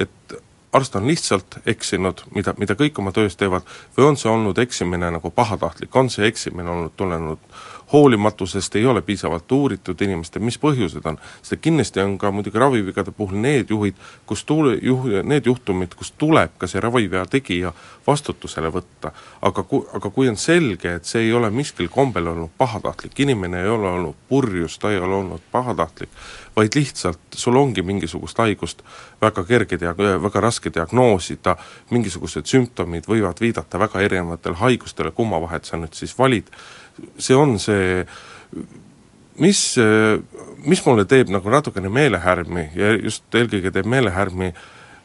et 0.00 0.40
arst 0.72 0.96
on 0.96 1.06
lihtsalt 1.06 1.58
eksinud, 1.66 2.22
mida, 2.34 2.54
mida 2.58 2.76
kõik 2.78 2.98
oma 3.02 3.12
töös 3.12 3.36
teevad, 3.36 3.66
või 3.96 4.10
on 4.10 4.16
see 4.20 4.30
olnud 4.30 4.58
eksimine 4.58 5.10
nagu 5.10 5.30
pahatahtlik, 5.34 5.96
on 5.96 6.10
see 6.10 6.28
eksimine 6.30 6.70
olnud 6.70 6.96
tulenenud 6.96 7.50
hoolimatusest 7.92 8.76
ei 8.76 8.86
ole 8.86 9.02
piisavalt 9.02 9.52
uuritud 9.52 10.00
inimeste, 10.00 10.38
mis 10.38 10.58
põhjused 10.62 11.06
on, 11.10 11.18
sest 11.42 11.62
kindlasti 11.62 12.00
on 12.00 12.16
ka 12.18 12.30
muidugi 12.30 12.58
ravivigade 12.58 13.10
puhul 13.10 13.40
need 13.42 13.70
juhid, 13.70 13.98
kus 14.26 14.44
tule, 14.46 14.76
juh-, 14.82 15.22
need 15.26 15.46
juhtumid, 15.46 15.94
kus 15.98 16.12
tuleb 16.18 16.54
ka 16.58 16.68
see 16.70 16.82
ravivea 16.82 17.24
tegija 17.30 17.72
vastutusele 18.06 18.70
võtta. 18.70 19.10
aga 19.42 19.62
ku-, 19.62 19.82
aga 19.96 20.10
kui 20.10 20.28
on 20.30 20.36
selge, 20.36 20.94
et 20.94 21.04
see 21.04 21.26
ei 21.26 21.32
ole 21.32 21.50
miskil 21.50 21.88
kombel 21.88 22.30
olnud 22.30 22.54
pahatahtlik, 22.58 23.18
inimene 23.20 23.62
ei 23.62 23.68
ole 23.68 23.90
olnud 23.90 24.14
purjus, 24.28 24.78
ta 24.78 24.90
ei 24.90 24.98
ole 24.98 25.14
olnud 25.14 25.42
pahatahtlik, 25.52 26.14
vaid 26.60 26.76
lihtsalt 26.76 27.38
sul 27.40 27.56
ongi 27.56 27.82
mingisugust 27.86 28.38
haigust 28.42 28.84
väga 29.22 29.44
kerge 29.48 29.78
diag-, 29.80 30.02
väga 30.22 30.42
raske 30.44 30.72
diagnoosida, 30.74 31.56
mingisugused 31.90 32.48
sümptomid 32.50 33.08
võivad 33.10 33.40
viidata 33.40 33.80
väga 33.80 34.04
erinevatele 34.04 34.60
haigustele, 34.60 35.14
kumma 35.16 35.40
vahet 35.42 35.68
sa 35.68 35.80
nüüd 35.80 35.96
siis 35.96 36.16
valid, 36.18 36.50
see 37.18 37.38
on 37.38 37.56
see, 37.62 38.04
mis, 39.40 39.62
mis 40.66 40.84
mulle 40.86 41.06
teeb 41.08 41.32
nagu 41.32 41.52
natukene 41.52 41.92
meelehärmi 41.92 42.70
ja 42.76 42.92
just 42.98 43.24
eelkõige 43.34 43.72
teeb 43.74 43.88
meelehärmi 43.88 44.52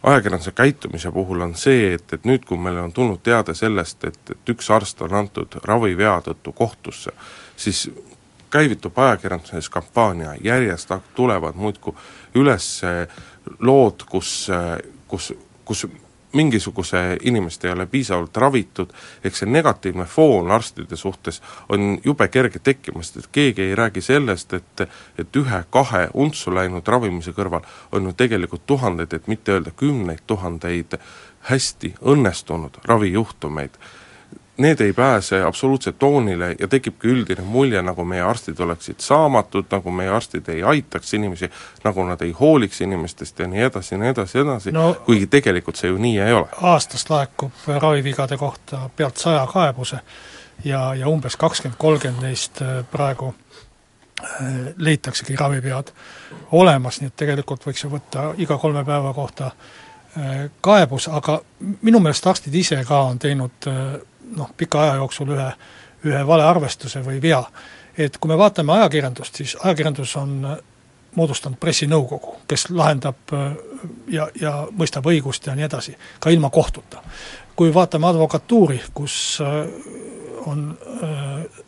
ajakirjanduse 0.05 0.51
käitumise 0.51 1.11
puhul 1.11 1.41
on 1.41 1.55
see, 1.57 1.93
et, 1.95 2.05
et 2.13 2.25
nüüd, 2.29 2.43
kui 2.45 2.59
meile 2.61 2.83
on 2.83 2.93
tulnud 2.93 3.23
teade 3.25 3.55
sellest, 3.57 4.03
et, 4.05 4.19
et 4.29 4.51
üks 4.53 4.69
arst 4.73 5.01
on 5.01 5.15
antud 5.17 5.57
ravivea 5.63 6.19
tõttu 6.27 6.53
kohtusse, 6.53 7.15
siis 7.57 7.87
käivitub 8.55 8.99
ajakirjanduses 8.99 9.69
kampaania, 9.69 10.35
järjest 10.43 10.91
tulevad 11.15 11.59
muudkui 11.59 11.93
üles 12.39 12.69
lood, 13.59 14.07
kus, 14.09 14.47
kus, 15.07 15.33
kus 15.65 15.87
mingisuguse 16.35 17.17
inimest 17.23 17.65
ei 17.65 17.71
ole 17.71 17.85
piisavalt 17.85 18.37
ravitud, 18.37 18.91
ehk 19.23 19.35
see 19.35 19.49
negatiivne 19.49 20.05
foon 20.05 20.51
arstide 20.51 20.95
suhtes 20.99 21.41
on 21.69 21.97
jube 22.03 22.27
kerge 22.27 22.59
tekkima, 22.59 23.03
sest 23.03 23.23
et 23.23 23.29
keegi 23.31 23.67
ei 23.69 23.75
räägi 23.75 24.03
sellest, 24.03 24.53
et 24.53 24.85
et 25.19 25.39
ühe-kahe 25.41 26.07
untsu 26.13 26.55
läinud 26.55 26.87
ravimise 26.87 27.31
kõrval 27.35 27.67
on 27.91 28.09
ju 28.09 28.13
tegelikult 28.13 28.65
tuhandeid, 28.67 29.13
et 29.13 29.27
mitte 29.27 29.55
öelda 29.55 29.71
kümneid 29.71 30.23
tuhandeid 30.27 30.97
hästi 31.51 31.93
õnnestunud 32.01 32.83
ravijuhtumeid 32.83 33.79
need 34.57 34.81
ei 34.81 34.93
pääse 34.93 35.43
absoluutselt 35.43 35.99
toonile 35.99 36.55
ja 36.59 36.67
tekibki 36.67 37.07
üldine 37.07 37.43
mulje, 37.43 37.81
nagu 37.81 38.05
meie 38.05 38.21
arstid 38.21 38.59
oleksid 38.59 38.99
saamatud, 39.03 39.65
nagu 39.71 39.91
meie 39.91 40.09
arstid 40.09 40.47
ei 40.49 40.63
aitaks 40.63 41.13
inimesi, 41.13 41.49
nagu 41.83 42.05
nad 42.07 42.21
ei 42.21 42.31
hooliks 42.31 42.81
inimestest 42.81 43.39
ja 43.39 43.47
nii 43.47 43.61
edasi 43.67 43.95
ja 43.95 43.99
nii 43.99 44.09
edasi 44.09 44.37
ja 44.37 44.43
edasi 44.43 44.71
no,, 44.71 44.93
kuigi 45.05 45.27
tegelikult 45.27 45.75
see 45.75 45.91
ju 45.91 45.97
nii 45.97 46.19
ei 46.19 46.33
ole. 46.33 46.47
aastas 46.61 47.09
laekub 47.09 47.67
ravivigade 47.67 48.37
kohta 48.37 48.89
pealt 48.95 49.17
saja 49.17 49.47
kaebuse 49.53 49.99
ja, 50.63 50.95
ja 50.95 51.07
umbes 51.07 51.35
kakskümmend, 51.35 51.77
kolmkümmend 51.79 52.23
neist 52.23 52.61
äh, 52.61 52.83
praegu 52.91 53.33
äh, 54.23 54.43
leitaksegi 54.77 55.35
ravivead 55.35 55.91
olemas, 56.51 57.01
nii 57.01 57.11
et 57.11 57.19
tegelikult 57.19 57.67
võiks 57.67 57.83
ju 57.83 57.91
võtta 57.91 58.31
iga 58.37 58.57
kolme 58.57 58.85
päeva 58.85 59.13
kohta 59.13 59.51
äh, 59.51 60.45
kaebus, 60.61 61.09
aga 61.11 61.41
minu 61.81 61.99
meelest 61.99 62.27
arstid 62.27 62.55
ise 62.55 62.83
ka 62.87 63.03
on 63.11 63.19
teinud 63.19 63.71
noh, 64.35 64.51
pika 64.57 64.81
aja 64.83 64.95
jooksul 65.01 65.33
ühe, 65.35 65.49
ühe 66.05 66.27
valearvestuse 66.27 67.01
või 67.05 67.21
vea. 67.21 67.43
et 67.97 68.17
kui 68.17 68.29
me 68.29 68.37
vaatame 68.37 68.73
ajakirjandust, 68.73 69.35
siis 69.35 69.57
ajakirjandus 69.63 70.15
on 70.19 70.57
moodustanud 71.15 71.59
pressinõukogu, 71.59 72.35
kes 72.47 72.69
lahendab 72.69 73.33
ja, 74.11 74.27
ja 74.41 74.55
mõistab 74.71 75.07
õigust 75.07 75.47
ja 75.47 75.55
nii 75.55 75.67
edasi, 75.67 75.95
ka 76.19 76.29
ilma 76.29 76.49
kohtuta. 76.49 77.03
kui 77.55 77.73
vaatame 77.73 78.07
advokatuuri, 78.07 78.81
kus 78.93 79.39
on 80.45 80.77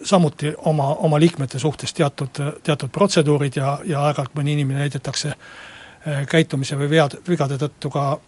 samuti 0.03 0.53
oma, 0.57 0.95
oma 0.95 1.19
liikmete 1.19 1.59
suhtes 1.59 1.93
teatud, 1.93 2.41
teatud 2.63 2.89
protseduurid 2.91 3.55
ja, 3.55 3.79
ja 3.85 4.01
aeg-ajalt 4.09 4.35
mõni 4.35 4.53
inimene 4.53 4.83
heidetakse 4.83 5.31
käitumise 6.29 6.75
või 6.79 6.89
vead, 6.89 7.17
vigade 7.27 7.57
tõttu 7.57 7.89
ka 7.91 8.19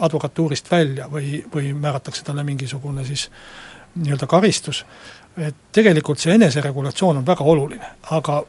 advokatuurist 0.00 0.70
välja 0.70 1.08
või, 1.12 1.44
või 1.54 1.72
määratakse 1.76 2.24
talle 2.24 2.44
mingisugune 2.44 3.04
siis 3.04 3.28
äh, 3.28 3.71
nii-öelda 3.94 4.26
karistus, 4.26 4.84
et 5.36 5.56
tegelikult 5.72 6.20
see 6.20 6.34
eneseregulatsioon 6.34 7.20
on 7.20 7.26
väga 7.26 7.44
oluline, 7.44 7.92
aga 8.10 8.42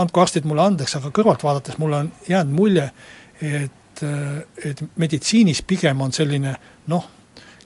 andku 0.00 0.22
arstid 0.22 0.46
mulle 0.48 0.64
andeks, 0.64 0.96
aga 0.96 1.12
kõrvalt 1.14 1.44
vaadates 1.44 1.78
mulle 1.78 2.04
on 2.04 2.10
jäänud 2.28 2.54
mulje, 2.54 2.90
et, 3.42 4.02
et 4.64 4.84
meditsiinis 4.96 5.62
pigem 5.66 6.00
on 6.00 6.12
selline 6.12 6.54
noh, 6.92 7.08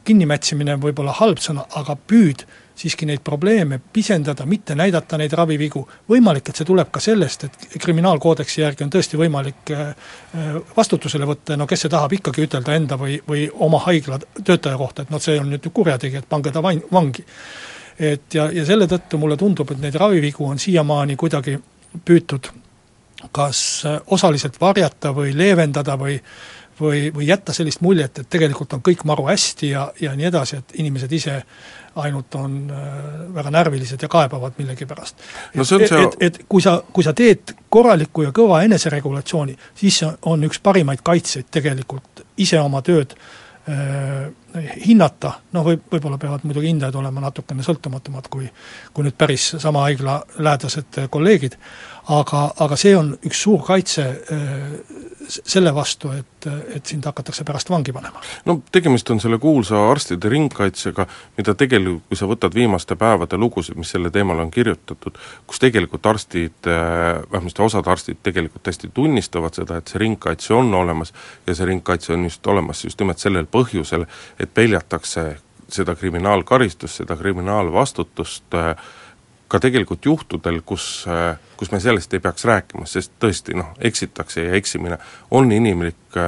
kinnimätsimine 0.04 0.76
võib 0.80 1.00
olla 1.02 1.14
halb 1.20 1.40
sõna, 1.42 1.66
aga 1.76 1.96
püüd 1.96 2.44
siiski 2.74 3.06
neid 3.06 3.22
probleeme 3.24 3.78
pisendada, 3.92 4.46
mitte 4.46 4.74
näidata 4.74 5.18
neid 5.18 5.32
ravivigu, 5.32 5.84
võimalik, 6.10 6.48
et 6.50 6.58
see 6.58 6.66
tuleb 6.66 6.90
ka 6.94 7.00
sellest, 7.02 7.44
et 7.46 7.76
kriminaalkoodeksi 7.82 8.60
järgi 8.64 8.86
on 8.86 8.90
tõesti 8.94 9.20
võimalik 9.20 9.70
äh, 9.74 9.92
äh, 10.34 10.56
vastutusele 10.76 11.28
võtta, 11.28 11.58
no 11.58 11.68
kes 11.70 11.86
see 11.86 11.92
tahab 11.92 12.16
ikkagi 12.18 12.48
ütelda 12.48 12.74
enda 12.74 12.98
või, 13.00 13.20
või 13.28 13.46
oma 13.66 13.78
haigla 13.86 14.18
töötaja 14.40 14.80
kohta, 14.80 15.04
et 15.04 15.14
noh, 15.14 15.22
see 15.22 15.38
on 15.40 15.52
nüüd 15.54 15.64
ju 15.64 15.74
kurjategija, 15.74 16.24
et 16.24 16.28
pange 16.28 16.52
ta 16.54 16.62
vain-, 16.64 16.82
vangi. 16.92 17.24
et 17.98 18.34
ja, 18.34 18.48
ja 18.50 18.66
selle 18.66 18.90
tõttu 18.90 19.22
mulle 19.22 19.38
tundub, 19.38 19.70
et 19.70 19.80
neid 19.80 19.94
ravivigu 20.00 20.50
on 20.50 20.58
siiamaani 20.58 21.16
kuidagi 21.16 21.58
püütud 22.04 22.50
kas 23.32 23.84
osaliselt 24.12 24.58
varjata 24.60 25.14
või 25.16 25.32
leevendada 25.36 25.96
või 25.96 26.18
või, 26.80 27.08
või 27.14 27.28
jätta 27.28 27.52
sellist 27.52 27.80
muljet, 27.84 28.18
et 28.18 28.28
tegelikult 28.30 28.72
on 28.76 28.82
kõik 28.84 29.04
maru 29.08 29.28
hästi 29.28 29.70
ja, 29.70 29.86
ja 30.00 30.14
nii 30.16 30.28
edasi, 30.30 30.60
et 30.60 30.76
inimesed 30.82 31.12
ise 31.12 31.40
ainult 32.02 32.34
on 32.34 32.56
äh, 32.70 32.88
väga 33.34 33.50
närvilised 33.54 34.02
ja 34.02 34.08
kaebavad 34.10 34.58
millegipärast. 34.58 35.22
no 35.54 35.64
see 35.64 35.78
on 35.78 35.86
see 35.88 36.02
et, 36.02 36.16
et, 36.20 36.40
et 36.40 36.46
kui 36.48 36.62
sa, 36.62 36.80
kui 36.92 37.06
sa 37.06 37.14
teed 37.14 37.54
korraliku 37.70 38.26
ja 38.26 38.34
kõva 38.34 38.64
eneseregulatsiooni, 38.66 39.56
siis 39.78 40.02
see 40.02 40.10
on 40.30 40.44
üks 40.48 40.62
parimaid 40.62 41.04
kaitseid 41.06 41.50
tegelikult 41.54 42.24
ise 42.42 42.58
oma 42.60 42.82
tööd 42.82 43.14
äh, 43.14 44.26
hinnata, 44.86 45.36
noh 45.54 45.66
võib, 45.66 45.86
võib-olla 45.90 46.18
peavad 46.18 46.44
muidugi 46.46 46.72
hindajad 46.72 46.98
olema 46.98 47.22
natukene 47.24 47.62
sõltumatumad 47.66 48.28
kui 48.30 48.50
kui 48.94 49.06
nüüd 49.06 49.16
päris 49.18 49.52
sama 49.62 49.86
haigla 49.86 50.20
lähedased 50.38 51.04
kolleegid, 51.10 51.58
aga, 52.08 52.44
aga 52.60 52.76
see 52.76 52.94
on 52.96 53.14
üks 53.24 53.44
suur 53.46 53.62
kaitse 53.64 54.04
äh, 54.04 55.02
selle 55.24 55.72
vastu, 55.74 56.10
et, 56.12 56.46
et 56.76 56.86
sind 56.86 57.06
hakatakse 57.08 57.44
pärast 57.48 57.70
vangi 57.72 57.92
panema. 57.96 58.20
no 58.44 58.58
tegemist 58.72 59.10
on 59.10 59.20
selle 59.20 59.38
kuulsa 59.40 59.78
arstide 59.90 60.28
ringkaitsega, 60.28 61.06
mida 61.38 61.54
tegelikult, 61.58 62.04
kui 62.10 62.18
sa 62.18 62.28
võtad 62.28 62.54
viimaste 62.54 62.96
päevade 63.00 63.38
lugusid, 63.40 63.78
mis 63.80 63.94
selle 63.94 64.10
teemal 64.14 64.42
on 64.44 64.50
kirjutatud, 64.52 65.16
kus 65.46 65.62
tegelikult 65.62 66.06
arstid, 66.12 66.68
vähemasti 67.32 67.64
osad 67.64 67.88
arstid 67.88 68.20
tegelikult 68.22 68.66
tõesti 68.68 68.90
tunnistavad 68.94 69.56
seda, 69.56 69.80
et 69.80 69.88
see 69.88 70.02
ringkaitse 70.04 70.54
on 70.54 70.74
olemas 70.74 71.14
ja 71.46 71.56
see 71.56 71.70
ringkaitse 71.72 72.12
on 72.16 72.28
just 72.28 72.46
olemas 72.46 72.84
just 72.84 73.00
nimelt 73.00 73.22
sellel 73.22 73.48
põhjusel, 73.50 74.04
et 74.38 74.52
peljatakse 74.54 75.30
seda 75.74 75.94
kriminaalkaristust, 75.96 77.00
seda 77.00 77.16
kriminaalvastutust 77.16 78.54
äh, 78.60 78.76
ka 79.48 79.60
tegelikult 79.60 80.06
juhtudel, 80.06 80.60
kus, 80.66 81.04
kus 81.56 81.72
me 81.72 81.80
sellest 81.80 82.14
ei 82.14 82.22
peaks 82.24 82.44
rääkima, 82.48 82.86
sest 82.88 83.12
tõesti 83.22 83.56
noh, 83.56 83.74
eksitakse 83.80 84.46
ja 84.46 84.54
eksimine 84.58 84.98
on 85.30 85.52
inimlik, 85.52 86.18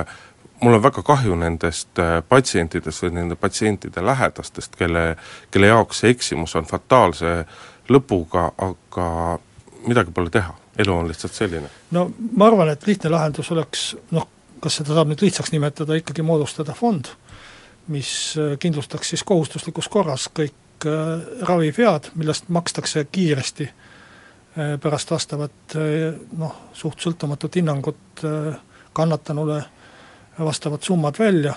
mul 0.61 0.77
on 0.77 0.83
väga 0.85 1.03
kahju 1.07 1.37
nendest 1.41 2.01
patsientidest 2.29 3.07
või 3.07 3.17
nende 3.17 3.39
patsientide 3.41 4.05
lähedastest, 4.05 4.77
kelle, 4.77 5.17
kelle 5.51 5.73
jaoks 5.73 6.05
see 6.05 6.15
eksimus 6.17 6.57
on 6.61 6.69
fataalse 6.69 7.39
lõpuga, 7.93 8.51
aga 8.69 9.09
midagi 9.87 10.13
pole 10.15 10.33
teha, 10.33 10.55
elu 10.79 10.95
on 10.95 11.09
lihtsalt 11.09 11.37
selline. 11.37 11.71
no 11.97 12.09
ma 12.37 12.51
arvan, 12.51 12.73
et 12.73 12.87
lihtne 12.87 13.13
lahendus 13.13 13.51
oleks 13.55 13.95
noh, 14.17 14.29
kas 14.61 14.81
seda 14.81 14.97
saab 14.97 15.13
nüüd 15.13 15.25
lihtsaks 15.25 15.53
nimetada, 15.53 15.97
ikkagi 15.97 16.25
moodustada 16.27 16.77
fond, 16.77 17.09
mis 17.93 18.11
kindlustaks 18.61 19.15
siis 19.15 19.23
kohustuslikus 19.25 19.89
korras 19.89 20.29
kõik 20.35 20.55
äh, 20.55 20.66
ravivead, 21.49 22.11
millest 22.15 22.49
makstakse 22.49 23.07
kiiresti 23.13 23.69
äh, 23.69 24.77
pärast 24.83 25.11
vastavat 25.11 25.77
äh, 25.77 26.13
noh, 26.39 26.61
suht 26.73 27.01
sõltumatut 27.05 27.61
hinnangut 27.61 28.23
kannatanule 28.97 29.63
vastavad 30.39 30.83
summad 30.83 31.19
välja, 31.19 31.55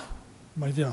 ma 0.55 0.67
ei 0.67 0.73
tea, 0.73 0.91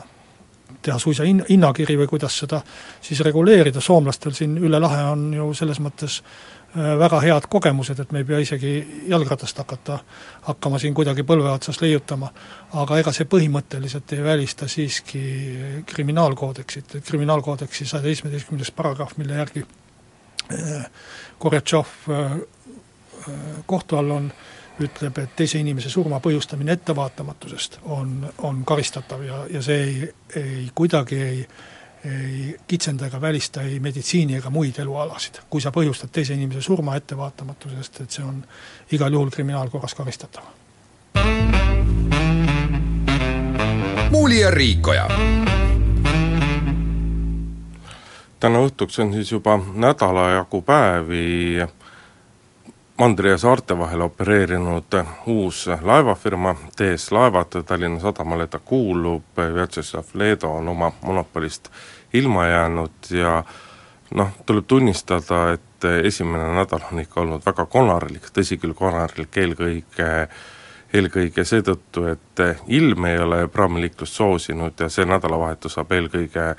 teha 0.83 0.99
suisa 0.99 1.25
hin-, 1.27 1.45
hinnakiri 1.49 1.97
või 1.99 2.11
kuidas 2.11 2.39
seda 2.43 2.61
siis 3.03 3.21
reguleerida, 3.27 3.81
soomlastel 3.81 4.35
siin 4.35 4.57
üle 4.59 4.81
lahe 4.83 5.03
on 5.13 5.29
ju 5.35 5.49
selles 5.55 5.81
mõttes 5.83 6.21
väga 6.77 7.21
head 7.25 7.47
kogemused, 7.51 8.01
et 8.01 8.13
me 8.13 8.21
ei 8.23 8.27
pea 8.29 8.39
isegi 8.43 8.73
jalgratast 9.09 9.59
hakata, 9.59 9.99
hakkama 10.49 10.79
siin 10.79 10.95
kuidagi 10.95 11.25
põlve 11.27 11.51
otsas 11.51 11.81
leiutama. 11.81 12.33
aga 12.73 12.99
ega 12.99 13.13
see 13.13 13.25
põhimõtteliselt 13.25 14.13
ei 14.13 14.25
välista 14.25 14.69
siiski 14.69 15.23
kriminaalkoodeksit, 15.87 16.95
et 16.95 17.05
kriminaalkoodeksi 17.05 17.87
saja 17.87 18.03
seitsmeteistkümnes 18.03 18.71
paragrahv, 18.71 19.17
mille 19.17 19.35
järgi 19.35 19.65
Gorjatšov 21.41 21.87
kohtu 23.67 23.97
all 23.97 24.11
on, 24.11 24.29
ütleb, 24.81 25.19
et 25.19 25.33
teise 25.37 25.59
inimese 25.59 25.91
surma 25.91 26.21
põhjustamine 26.21 26.75
ettevaatamatusest 26.77 27.79
on, 27.97 28.19
on 28.45 28.61
karistatav 28.65 29.23
ja, 29.25 29.39
ja 29.51 29.63
see 29.65 29.79
ei, 29.83 30.11
ei 30.37 30.67
kuidagi 30.75 31.21
ei 31.23 31.47
ei 32.07 32.57
kitsenda 32.69 33.07
ega 33.07 33.21
välista 33.21 33.63
ei 33.63 33.81
meditsiini 33.81 34.37
ega 34.37 34.51
muid 34.51 34.79
elualasid. 34.79 35.41
kui 35.51 35.61
sa 35.61 35.71
põhjustad 35.71 36.13
teise 36.13 36.35
inimese 36.35 36.61
surma 36.63 36.97
ettevaatamatusest, 36.97 38.01
et 38.01 38.11
see 38.11 38.25
on 38.25 38.43
igal 38.93 39.13
juhul 39.13 39.31
kriminaalkorras 39.31 39.95
karistatav. 39.95 40.45
muuli 44.11 44.41
ja 44.41 44.51
Riikoja. 44.51 45.09
täna 48.41 48.61
õhtuks 48.63 49.01
on 49.03 49.13
siis 49.13 49.33
juba 49.33 49.59
nädala 49.75 50.31
jagu 50.31 50.63
päevi 50.63 51.63
mandri 52.99 53.31
ja 53.31 53.39
saarte 53.39 53.79
vahel 53.79 54.01
opereerinud 54.01 54.97
uus 55.27 55.67
laevafirma, 55.83 56.55
TS 56.77 57.13
Laevad, 57.13 57.63
Tallinna 57.67 58.01
Sadamale. 58.01 58.47
Ta 58.47 58.59
kuulub, 58.59 59.37
Vjatšeslav 59.55 60.15
Leedo 60.15 60.51
on 60.51 60.69
oma 60.69 60.93
monopolist 61.03 61.71
ilma 62.13 62.47
jäänud 62.47 63.11
ja 63.11 63.45
noh, 64.15 64.29
tuleb 64.47 64.65
tunnistada, 64.67 65.53
et 65.53 65.85
esimene 66.05 66.49
nädal 66.55 66.87
on 66.93 67.01
ikka 67.01 67.21
olnud 67.21 67.47
väga 67.47 67.67
konarlik, 67.67 68.31
tõsi 68.33 68.59
küll, 68.59 68.75
konarlik 68.75 69.37
eelkõige 69.37 70.29
eelkõige 70.95 71.45
seetõttu, 71.45 72.07
et 72.09 72.43
ilm 72.73 73.05
ei 73.05 73.19
ole 73.19 73.41
praamiliiklust 73.53 74.15
soosinud 74.17 74.81
ja 74.81 74.89
see 74.89 75.05
nädalavahetus 75.05 75.75
saab 75.77 75.93
eelkõige 75.93 76.53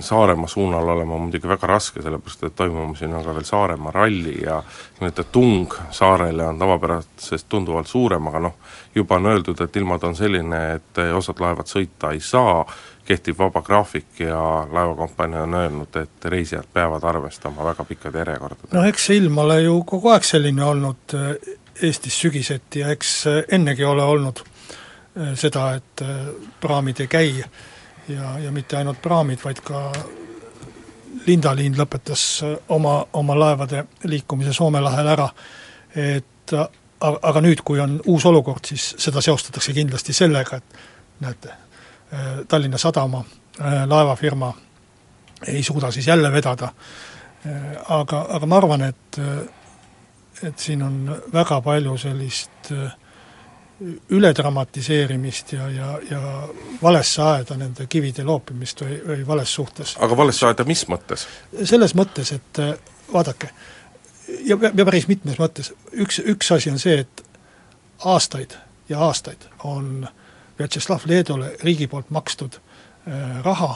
Saaremaa 0.00 0.48
suunal 0.48 0.88
olema 0.88 1.18
muidugi 1.18 1.48
väga 1.48 1.66
raske, 1.66 2.02
sellepärast 2.02 2.42
et 2.44 2.56
toimumas 2.56 3.02
on 3.02 3.24
ka 3.24 3.34
veel 3.34 3.46
Saaremaa 3.48 3.92
ralli 3.92 4.34
ja 4.42 4.62
nii-öelda 5.00 5.24
tung 5.32 5.74
saarele 5.90 6.44
on 6.46 6.58
tavapärasest 6.58 7.48
tunduvalt 7.48 7.86
suurem, 7.86 8.26
aga 8.26 8.42
noh, 8.48 8.54
juba 8.94 9.16
on 9.16 9.26
öeldud, 9.32 9.60
et 9.60 9.76
ilmad 9.76 10.04
on 10.04 10.16
selline, 10.16 10.60
et 10.74 11.02
osad 11.16 11.40
laevad 11.40 11.70
sõita 11.70 12.12
ei 12.12 12.20
saa, 12.20 12.64
kehtib 13.08 13.38
vaba 13.38 13.62
graafik 13.62 14.20
ja 14.20 14.40
laevakompanii 14.72 15.40
on 15.40 15.54
öelnud, 15.54 15.96
et 15.96 16.24
reisijad 16.24 16.68
peavad 16.72 17.04
arvestama 17.04 17.64
väga 17.64 17.84
pikkade 17.84 18.18
järjekordadega. 18.18 18.74
noh, 18.76 18.88
eks 18.88 19.06
see 19.08 19.16
ilm 19.22 19.38
ole 19.44 19.62
ju 19.62 19.80
kogu 19.88 20.12
aeg 20.12 20.28
selline 20.28 20.64
olnud 20.64 21.16
eh, 21.16 21.56
Eestis 21.88 22.20
sügiseti 22.20 22.82
ja 22.82 22.92
eks 22.92 23.14
eh, 23.30 23.40
ennegi 23.54 23.84
ole 23.84 24.04
olnud 24.04 24.42
eh, 24.44 25.32
seda, 25.34 25.70
et 25.80 26.04
praamid 26.60 27.00
ei 27.00 27.08
käi 27.08 27.32
ja, 28.08 28.38
ja 28.38 28.52
mitte 28.52 28.76
ainult 28.76 29.02
praamid, 29.02 29.40
vaid 29.44 29.60
ka 29.64 29.82
Lindaliin 31.26 31.76
lõpetas 31.76 32.22
oma, 32.72 33.00
oma 33.12 33.36
laevade 33.38 33.84
liikumise 34.08 34.52
Soome 34.56 34.80
lahel 34.80 35.08
ära, 35.12 35.28
et 35.96 36.54
aga, 36.54 37.18
aga 37.22 37.42
nüüd, 37.44 37.62
kui 37.64 37.80
on 37.80 37.98
uus 38.06 38.24
olukord, 38.28 38.64
siis 38.64 38.94
seda 38.98 39.20
seostatakse 39.24 39.74
kindlasti 39.76 40.16
sellega, 40.16 40.56
et 40.56 41.20
näete, 41.24 41.56
Tallinna 42.48 42.78
Sadama 42.80 43.20
laevafirma 43.86 44.52
ei 45.46 45.62
suuda 45.62 45.90
siis 45.92 46.06
jälle 46.08 46.32
vedada, 46.32 46.70
aga, 47.88 48.24
aga 48.38 48.46
ma 48.46 48.56
arvan, 48.56 48.88
et 48.88 49.20
et 50.42 50.58
siin 50.58 50.82
on 50.82 50.98
väga 51.32 51.60
palju 51.60 51.96
sellist 51.98 52.70
äh, 52.72 52.92
üledramatiseerimist 54.10 55.52
ja, 55.52 55.68
ja, 55.70 55.98
ja 56.10 56.48
valesse 56.82 57.22
aeda 57.22 57.56
nende 57.56 57.86
kivide 57.86 58.24
loopimist 58.26 58.82
või, 58.82 58.98
või 59.06 59.26
vales 59.26 59.54
suhtes. 59.54 59.94
aga 60.02 60.16
valesse 60.16 60.46
aeda 60.48 60.66
mis 60.66 60.82
mõttes? 60.90 61.26
selles 61.64 61.94
mõttes, 61.94 62.32
et 62.34 62.62
äh, 62.62 62.72
vaadake, 63.12 63.50
ja, 64.46 64.58
ja 64.58 64.84
päris 64.84 65.06
mitmes 65.08 65.38
mõttes, 65.38 65.70
üks, 65.92 66.18
üks 66.18 66.50
asi 66.56 66.72
on 66.74 66.82
see, 66.82 67.04
et 67.06 67.22
aastaid 68.04 68.58
ja 68.88 69.04
aastaid 69.06 69.46
on 69.64 70.08
Vjatšeslav 70.58 71.06
Leedole 71.06 71.52
riigi 71.62 71.86
poolt 71.86 72.10
makstud 72.10 72.58
äh, 72.58 73.38
raha 73.46 73.72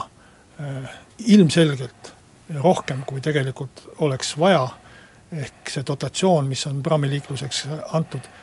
äh, 0.59 0.93
ilmselgelt 1.31 2.13
rohkem, 2.59 3.05
kui 3.07 3.23
tegelikult 3.23 3.87
oleks 4.03 4.35
vaja, 4.39 4.67
ehk 5.31 5.71
see 5.71 5.87
dotatsioon, 5.87 6.47
mis 6.51 6.67
on 6.67 6.83
praamiliikluseks 6.83 7.67
antud 7.95 8.27
äh,, 8.27 8.42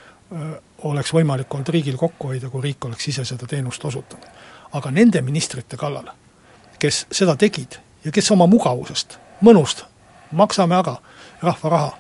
oleks 0.89 1.13
võimalik 1.15 1.55
olnud 1.55 1.69
riigil 1.69 1.97
kokku 1.99 2.31
hoida, 2.31 2.49
kui 2.51 2.63
riik 2.63 2.85
oleks 2.85 3.09
ise 3.09 3.25
seda 3.25 3.47
teenust 3.47 3.85
osutanud. 3.85 4.27
aga 4.73 4.91
nende 4.91 5.23
ministrite 5.23 5.77
kallal, 5.77 6.07
kes 6.79 7.07
seda 7.11 7.37
tegid 7.37 7.81
ja 8.05 8.13
kes 8.13 8.31
oma 8.31 8.47
mugavusest, 8.47 9.19
mõnust, 9.43 9.85
maksame 10.31 10.77
aga 10.77 11.01
rahva 11.43 11.71
raha, 11.71 11.91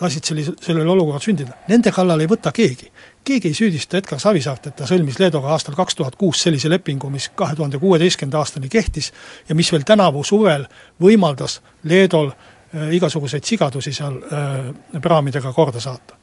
lasid 0.00 0.24
sellise, 0.24 0.54
sellel 0.64 0.88
olukorral 0.88 1.22
sündida, 1.22 1.56
nende 1.68 1.92
kallal 1.94 2.20
ei 2.20 2.28
võta 2.30 2.52
keegi. 2.56 2.90
keegi 3.24 3.50
ei 3.50 3.54
süüdista 3.54 3.98
Edgar 3.98 4.20
Savisaart, 4.20 4.70
et 4.70 4.76
ta 4.76 4.86
sõlmis 4.88 5.18
Leedoga 5.20 5.52
aastal 5.52 5.76
kaks 5.76 5.98
tuhat 5.98 6.16
kuus 6.16 6.40
sellise 6.42 6.70
lepingu, 6.72 7.10
mis 7.10 7.28
kahe 7.36 7.56
tuhande 7.56 7.78
kuueteistkümnenda 7.78 8.38
aastani 8.38 8.68
kehtis 8.68 9.12
ja 9.48 9.54
mis 9.54 9.72
veel 9.72 9.84
tänavu 9.84 10.24
suvel 10.24 10.64
võimaldas 11.02 11.60
Leedol 11.84 12.30
äh, 12.32 12.94
igasuguseid 12.96 13.44
sigadusi 13.44 13.92
seal 13.92 14.16
äh, 14.16 15.00
praamidega 15.02 15.52
korda 15.52 15.80
saata. 15.80 16.19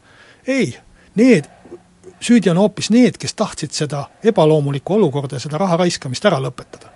Ei, 0.48 0.78
need, 1.16 1.46
süüdi 2.20 2.50
on 2.52 2.58
hoopis 2.58 2.90
need, 2.90 3.18
kes 3.20 3.34
tahtsid 3.34 3.72
seda 3.72 4.06
ebaloomulikku 4.24 4.94
olukorda 4.94 5.36
ja 5.36 5.44
seda 5.44 5.58
raha 5.58 5.78
raiskamist 5.78 6.26
ära 6.26 6.40
lõpetada. 6.42 6.94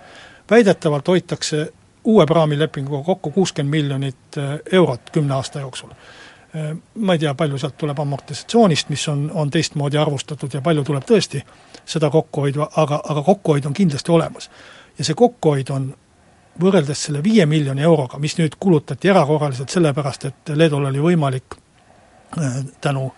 väidetavalt 0.51 1.07
hoitakse 1.07 1.67
uue 2.03 2.25
praamilepinguga 2.25 3.03
kokku 3.03 3.31
kuuskümmend 3.31 3.71
miljonit 3.71 4.37
äh, 4.37 4.59
eurot 4.71 5.09
kümne 5.11 5.33
aasta 5.33 5.59
jooksul. 5.59 5.89
Äh, 5.89 6.77
ma 6.95 7.13
ei 7.13 7.19
tea, 7.19 7.33
palju 7.33 7.57
sealt 7.57 7.77
tuleb 7.77 7.99
amortisatsioonist, 7.99 8.89
mis 8.89 9.07
on, 9.07 9.31
on 9.33 9.49
teistmoodi 9.49 9.97
arvustatud 9.97 10.53
ja 10.53 10.61
palju 10.61 10.83
tuleb 10.83 11.05
tõesti 11.07 11.43
seda 11.85 12.09
kokkuhoidu, 12.09 12.65
aga, 12.75 13.01
aga 13.09 13.23
kokkuhoid 13.23 13.65
on 13.65 13.73
kindlasti 13.73 14.11
olemas. 14.11 14.49
ja 14.97 15.05
see 15.05 15.15
kokkuhoid 15.15 15.69
on 15.69 15.93
võrreldes 16.61 17.05
selle 17.05 17.23
viie 17.23 17.45
miljoni 17.45 17.81
euroga, 17.81 18.19
mis 18.19 18.35
nüüd 18.37 18.57
kulutati 18.59 19.07
erakorraliselt 19.07 19.69
sellepärast, 19.69 20.25
et 20.25 20.51
Leedul 20.55 20.85
oli 20.85 20.99
võimalik 20.99 21.55
äh, 22.37 22.65
tänu 22.81 23.11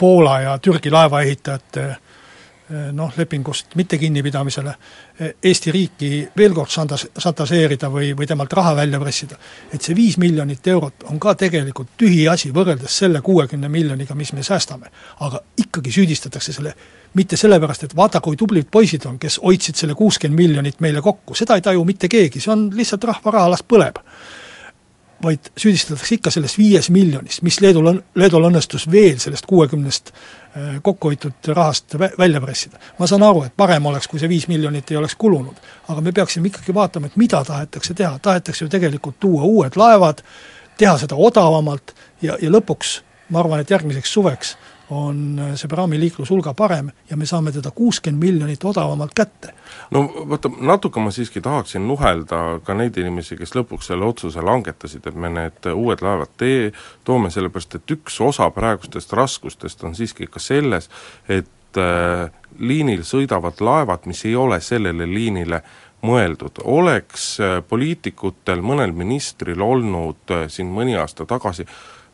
Poola 0.00 0.40
ja 0.40 0.58
Türgi 0.58 0.90
laevaehitajate 0.90 1.84
noh, 2.92 3.12
lepingust 3.16 3.74
mitte 3.74 3.98
kinnipidamisele 3.98 4.74
Eesti 5.44 5.72
riiki 5.74 6.10
veel 6.36 6.54
kord 6.54 6.70
šantas-, 6.70 7.08
šantaseerida 7.18 7.90
või, 7.92 8.12
või 8.16 8.28
temalt 8.30 8.52
raha 8.56 8.76
välja 8.76 9.00
pressida. 9.00 9.36
et 9.74 9.82
see 9.82 9.96
viis 9.96 10.16
miljonit 10.18 10.66
eurot 10.66 11.04
on 11.10 11.18
ka 11.20 11.34
tegelikult 11.34 11.96
tühiasi 11.98 12.52
võrreldes 12.54 12.98
selle 13.02 13.20
kuuekümne 13.20 13.68
miljoniga, 13.68 14.14
mis 14.14 14.32
me 14.32 14.42
säästame. 14.42 14.90
aga 15.20 15.40
ikkagi 15.56 15.92
süüdistatakse 15.92 16.52
selle, 16.52 16.74
mitte 17.14 17.36
sellepärast, 17.36 17.84
et 17.84 17.96
vaata, 17.96 18.20
kui 18.20 18.36
tublid 18.36 18.70
poisid 18.70 19.06
on, 19.06 19.18
kes 19.18 19.40
hoidsid 19.42 19.74
selle 19.74 19.94
kuuskümmend 19.94 20.38
miljonit 20.38 20.80
meile 20.80 21.02
kokku, 21.02 21.34
seda 21.34 21.54
ei 21.54 21.62
taju 21.62 21.84
mitte 21.84 22.08
keegi, 22.08 22.40
see 22.40 22.52
on 22.52 22.70
lihtsalt 22.76 23.04
rahva 23.04 23.30
raha, 23.30 23.50
las 23.50 23.66
põleb 23.66 23.98
vaid 25.22 25.50
süüdistatakse 25.56 26.14
ikka 26.14 26.30
selles 26.30 26.56
viies 26.58 26.90
miljonis, 26.90 27.42
mis 27.42 27.60
Leedul 27.60 27.86
on, 27.92 27.98
Leedul 28.14 28.46
õnnestus 28.48 28.86
veel 28.90 29.18
sellest 29.20 29.46
kuuekümnest 29.46 30.12
äh, 30.12 30.78
kokku 30.82 31.12
hoitud 31.12 31.50
rahast 31.54 31.94
vä-, 31.98 32.12
välja 32.18 32.40
pressida. 32.40 32.80
ma 32.98 33.06
saan 33.06 33.22
aru, 33.22 33.44
et 33.48 33.56
parem 33.56 33.86
oleks, 33.86 34.08
kui 34.08 34.20
see 34.20 34.28
viis 34.28 34.48
miljonit 34.48 34.90
ei 34.90 34.96
oleks 35.00 35.14
kulunud, 35.20 35.60
aga 35.88 36.00
me 36.00 36.12
peaksime 36.12 36.48
ikkagi 36.48 36.74
vaatama, 36.74 37.10
et 37.10 37.20
mida 37.20 37.44
tahetakse 37.44 37.94
teha, 37.94 38.18
tahetakse 38.22 38.64
ju 38.64 38.72
tegelikult 38.72 39.20
tuua 39.20 39.44
uued 39.44 39.76
laevad, 39.76 40.24
teha 40.78 40.96
seda 40.98 41.16
odavamalt 41.16 41.94
ja, 42.22 42.38
ja 42.40 42.50
lõpuks 42.50 43.00
ma 43.30 43.40
arvan, 43.44 43.60
et 43.62 43.70
järgmiseks 43.70 44.12
suveks 44.12 44.56
on 44.90 45.38
äh, 45.38 45.52
see 45.54 45.68
praamiliiklus 45.68 46.30
hulga 46.30 46.54
parem 46.54 46.90
ja 47.10 47.16
me 47.16 47.26
saame 47.26 47.52
teda 47.52 47.70
kuuskümmend 47.70 48.22
miljonit 48.22 48.64
odavamalt 48.64 49.14
kätte. 49.14 49.54
no 49.90 50.02
vaata, 50.28 50.50
natuke 50.60 51.00
ma 51.00 51.10
siiski 51.10 51.40
tahaksin 51.40 51.88
nuhelda 51.88 52.60
ka 52.64 52.74
neid 52.74 52.96
inimesi, 52.98 53.36
kes 53.36 53.54
lõpuks 53.54 53.92
selle 53.92 54.04
otsuse 54.04 54.42
langetasid, 54.42 55.06
et 55.06 55.14
me 55.14 55.30
need 55.30 55.70
uued 55.74 56.02
laevad 56.02 56.34
tee, 56.36 56.72
toome, 57.04 57.30
sellepärast 57.30 57.78
et 57.78 57.96
üks 57.96 58.20
osa 58.24 58.50
praegustest 58.50 59.12
raskustest 59.12 59.84
on 59.84 59.94
siiski 59.94 60.26
ka 60.26 60.42
selles, 60.42 60.90
et 61.28 61.78
äh, 61.78 62.26
liinil 62.58 63.06
sõidavad 63.06 63.60
laevad, 63.60 64.10
mis 64.10 64.24
ei 64.26 64.36
ole 64.36 64.60
sellele 64.60 65.06
liinile 65.06 65.62
mõeldud, 66.06 66.62
oleks 66.64 67.30
äh, 67.40 67.56
poliitikutel, 67.68 68.62
mõnel 68.64 68.92
ministril 68.96 69.60
olnud 69.62 70.34
äh, 70.34 70.46
siin 70.48 70.70
mõni 70.72 70.96
aasta 70.98 71.26
tagasi 71.28 71.66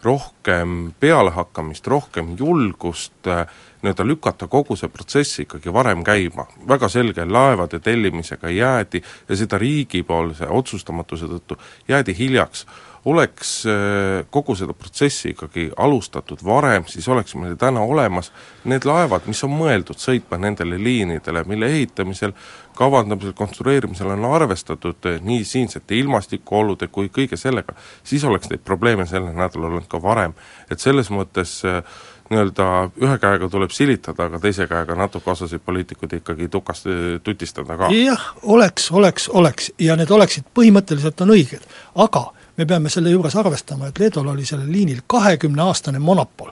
rohkem 0.03 0.93
pealehakkamist, 1.01 1.87
rohkem 1.87 2.35
julgust 2.39 3.27
äh, 3.27 3.47
nii-öelda 3.83 4.07
lükata 4.07 4.47
kogu 4.47 4.77
see 4.77 4.89
protsess 4.89 5.41
ikkagi 5.45 5.73
varem 5.73 6.05
käima. 6.05 6.47
väga 6.69 6.89
selge, 6.89 7.25
laevade 7.25 7.79
tellimisega 7.79 8.51
jäädi 8.51 9.03
ja 9.29 9.37
seda 9.37 9.59
riigipoolse 9.59 10.49
otsustamatuse 10.49 11.27
tõttu 11.27 11.59
jäädi 11.89 12.15
hiljaks 12.19 12.67
oleks 13.07 13.51
äh, 13.67 14.27
kogu 14.31 14.57
seda 14.59 14.75
protsessi 14.75 15.31
ikkagi 15.31 15.69
alustatud 15.77 16.43
varem, 16.45 16.85
siis 16.91 17.07
oleks 17.09 17.37
meil 17.39 17.55
täna 17.59 17.85
olemas 17.87 18.33
need 18.67 18.87
laevad, 18.89 19.29
mis 19.31 19.43
on 19.47 19.55
mõeldud 19.55 20.01
sõitma 20.03 20.41
nendele 20.43 20.79
liinidele, 20.83 21.45
mille 21.47 21.71
ehitamisel, 21.71 22.35
kavandamisel, 22.77 23.37
konstrueerimisel 23.39 24.11
on 24.17 24.27
arvestatud 24.33 25.07
äh, 25.07 25.21
nii 25.23 25.47
siinsete 25.47 25.99
ilmastikuolude 26.01 26.91
kui 26.91 27.13
kõige 27.15 27.39
sellega, 27.39 27.77
siis 28.03 28.27
oleks 28.27 28.51
neid 28.51 28.67
probleeme 28.67 29.07
sellel 29.07 29.39
nädalal 29.39 29.71
olnud 29.71 29.89
ka 29.89 30.03
varem. 30.03 30.35
et 30.71 30.83
selles 30.83 31.11
mõttes 31.15 31.61
äh, 31.65 31.83
nii-öelda 32.31 32.69
ühe 33.07 33.19
käega 33.23 33.49
tuleb 33.49 33.71
silitada, 33.71 34.27
aga 34.27 34.41
teise 34.43 34.67
käega 34.67 34.97
natuke 34.99 35.31
osasid 35.31 35.63
poliitikuid 35.63 36.19
ikkagi 36.19 36.49
tukast, 36.51 36.89
tutistada 37.23 37.79
ka. 37.79 37.91
jah, 37.95 38.33
oleks, 38.43 38.91
oleks, 38.91 39.29
oleks 39.29 39.71
ja 39.79 39.95
need 39.97 40.11
oleksid 40.11 40.51
põhimõtteliselt 40.59 41.23
on 41.23 41.37
õiged, 41.37 41.63
aga 41.95 42.33
me 42.57 42.67
peame 42.67 42.91
selle 42.91 43.11
juures 43.11 43.37
arvestama, 43.37 43.89
et 43.89 43.99
Leedol 43.99 44.29
oli 44.33 44.45
sellel 44.47 44.73
liinil 44.73 45.03
kahekümneaastane 45.07 45.99
monopol. 45.99 46.51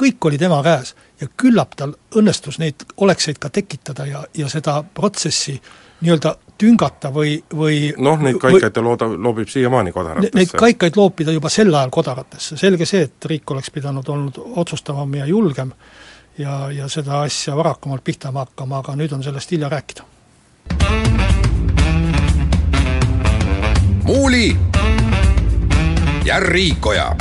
kõik 0.00 0.16
oli 0.24 0.38
tema 0.38 0.62
käes 0.62 0.94
ja 1.20 1.26
küllap 1.36 1.74
tal 1.76 1.92
õnnestus 2.16 2.58
neid 2.58 2.86
olekseid 2.96 3.38
ka 3.38 3.50
tekitada 3.50 4.06
ja, 4.06 4.22
ja 4.34 4.48
seda 4.48 4.82
protsessi 4.94 5.60
nii-öelda 6.00 6.36
tüngata 6.60 7.10
või, 7.12 7.34
või 7.56 7.90
noh, 7.98 8.20
neid 8.20 8.38
kaikaid 8.40 8.72
ta 8.72 8.82
looda, 8.84 9.08
loobib 9.16 9.48
siiamaani 9.48 9.92
kodaratesse. 9.92 10.36
Neid 10.36 10.54
kaikaid 10.56 10.96
loopida 10.96 11.32
juba 11.32 11.48
sel 11.52 11.74
ajal 11.74 11.92
kodaratesse, 11.92 12.56
selge 12.56 12.88
see, 12.88 13.02
et 13.08 13.28
riik 13.32 13.50
oleks 13.50 13.70
pidanud 13.70 14.08
olnud 14.08 14.40
otsustavam 14.60 15.14
ja 15.20 15.26
julgem 15.28 15.72
ja, 16.38 16.70
ja 16.72 16.88
seda 16.88 17.22
asja 17.26 17.56
varakamalt 17.56 18.04
pihta 18.04 18.32
hakkama, 18.32 18.80
aga 18.80 18.96
nüüd 18.96 19.12
on 19.12 19.24
sellest 19.24 19.52
hilja 19.52 19.68
rääkida. 19.68 20.08
muuli 24.04 24.56
ja 26.24 26.40
Riikoja. 26.40 27.16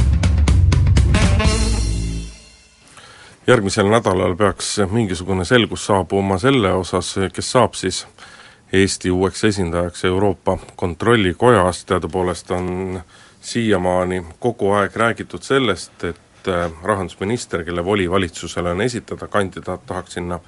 järgmisel 3.47 3.89
nädalal 3.89 4.35
peaks 4.35 4.77
mingisugune 4.91 5.45
selgus 5.45 5.85
saabuma 5.85 6.37
selle 6.37 6.73
osas, 6.73 7.15
kes 7.33 7.51
saab 7.51 7.73
siis 7.73 8.07
Eesti 8.73 9.11
uueks 9.11 9.43
esindajaks 9.43 10.05
Euroopa 10.05 10.57
Kontrollikojas, 10.75 11.85
teadupoolest 11.85 12.51
on 12.51 13.01
siiamaani 13.41 14.25
kogu 14.39 14.71
aeg 14.71 14.95
räägitud 14.95 15.41
sellest, 15.41 16.03
et 16.03 16.47
äh, 16.47 16.71
rahandusminister, 16.83 17.63
kelle 17.63 17.85
voli 17.85 18.11
valitsusele 18.11 18.71
on 18.71 18.81
esitada 18.81 19.27
kandidaat, 19.27 19.85
tahaks 19.85 20.13
sinna 20.13 20.39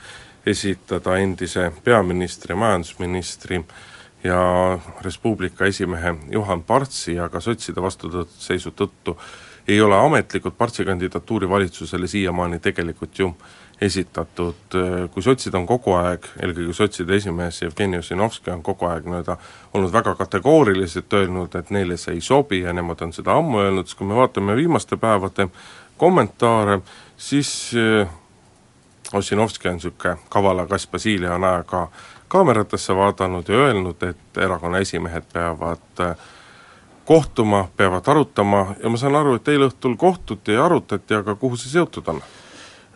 esitada 0.45 1.17
endise 1.17 1.71
peaministri, 1.83 2.55
majandusministri 2.55 3.57
äh, 3.57 3.90
ja 4.23 4.41
Res 5.01 5.17
Publica 5.17 5.65
esimehe 5.65 6.15
Juhan 6.31 6.63
Partsi, 6.63 7.19
aga 7.19 7.39
sotside 7.39 7.81
vastuseisu 7.81 8.71
tõttu 8.71 9.17
ei 9.67 9.81
ole 9.81 9.97
ametlikult 9.97 10.57
Partsi 10.57 10.85
kandidatuuri 10.85 11.49
valitsusele 11.49 12.07
siiamaani 12.07 12.59
tegelikult 12.59 13.19
ju 13.19 13.33
esitatud, 13.81 14.77
kui 15.11 15.23
sotsid 15.23 15.55
on 15.57 15.65
kogu 15.65 15.95
aeg, 15.97 16.27
eelkõige 16.43 16.73
sotside 16.77 17.15
esimees 17.17 17.61
Jevgeni 17.63 17.97
Ossinovski 17.97 18.51
on 18.53 18.61
kogu 18.63 18.85
aeg 18.85 19.07
nii-öelda 19.09 19.37
olnud 19.73 19.93
väga 19.93 20.13
kategooriliselt 20.19 21.13
öelnud, 21.17 21.55
et 21.57 21.71
neile 21.73 21.97
see 21.97 22.13
ei 22.17 22.21
sobi 22.21 22.61
ja 22.61 22.73
nemad 22.77 23.01
on 23.01 23.13
seda 23.13 23.33
ammu 23.41 23.63
öelnud, 23.63 23.89
siis 23.89 23.97
kui 23.97 24.07
me 24.07 24.19
vaatame 24.19 24.55
viimaste 24.55 24.97
päevade 25.01 25.47
kommentaare, 25.97 26.81
siis 27.17 27.71
eh, 27.77 28.07
Ossinovski 29.13 29.67
on 29.67 29.75
niisugune 29.75 30.15
kavala 30.29 30.67
kass 30.67 30.87
Basilia 30.87 31.37
näoga 31.41 31.87
kaameratesse 32.31 32.95
vaadanud 32.95 33.49
ja 33.49 33.65
öelnud, 33.65 34.03
et 34.07 34.37
erakonna 34.37 34.79
esimehed 34.79 35.27
peavad 35.33 36.03
äh, 36.03 36.15
kohtuma, 37.05 37.67
peavad 37.77 38.07
arutama 38.07 38.75
ja 38.83 38.89
ma 38.89 38.97
saan 38.97 39.15
aru, 39.19 39.35
et 39.35 39.47
eile 39.51 39.67
õhtul 39.67 39.97
kohtuti 39.99 40.55
ja 40.55 40.65
arutati, 40.65 41.17
aga 41.17 41.35
kuhu 41.35 41.59
see 41.59 41.73
seotud 41.73 42.07
on? 42.07 42.21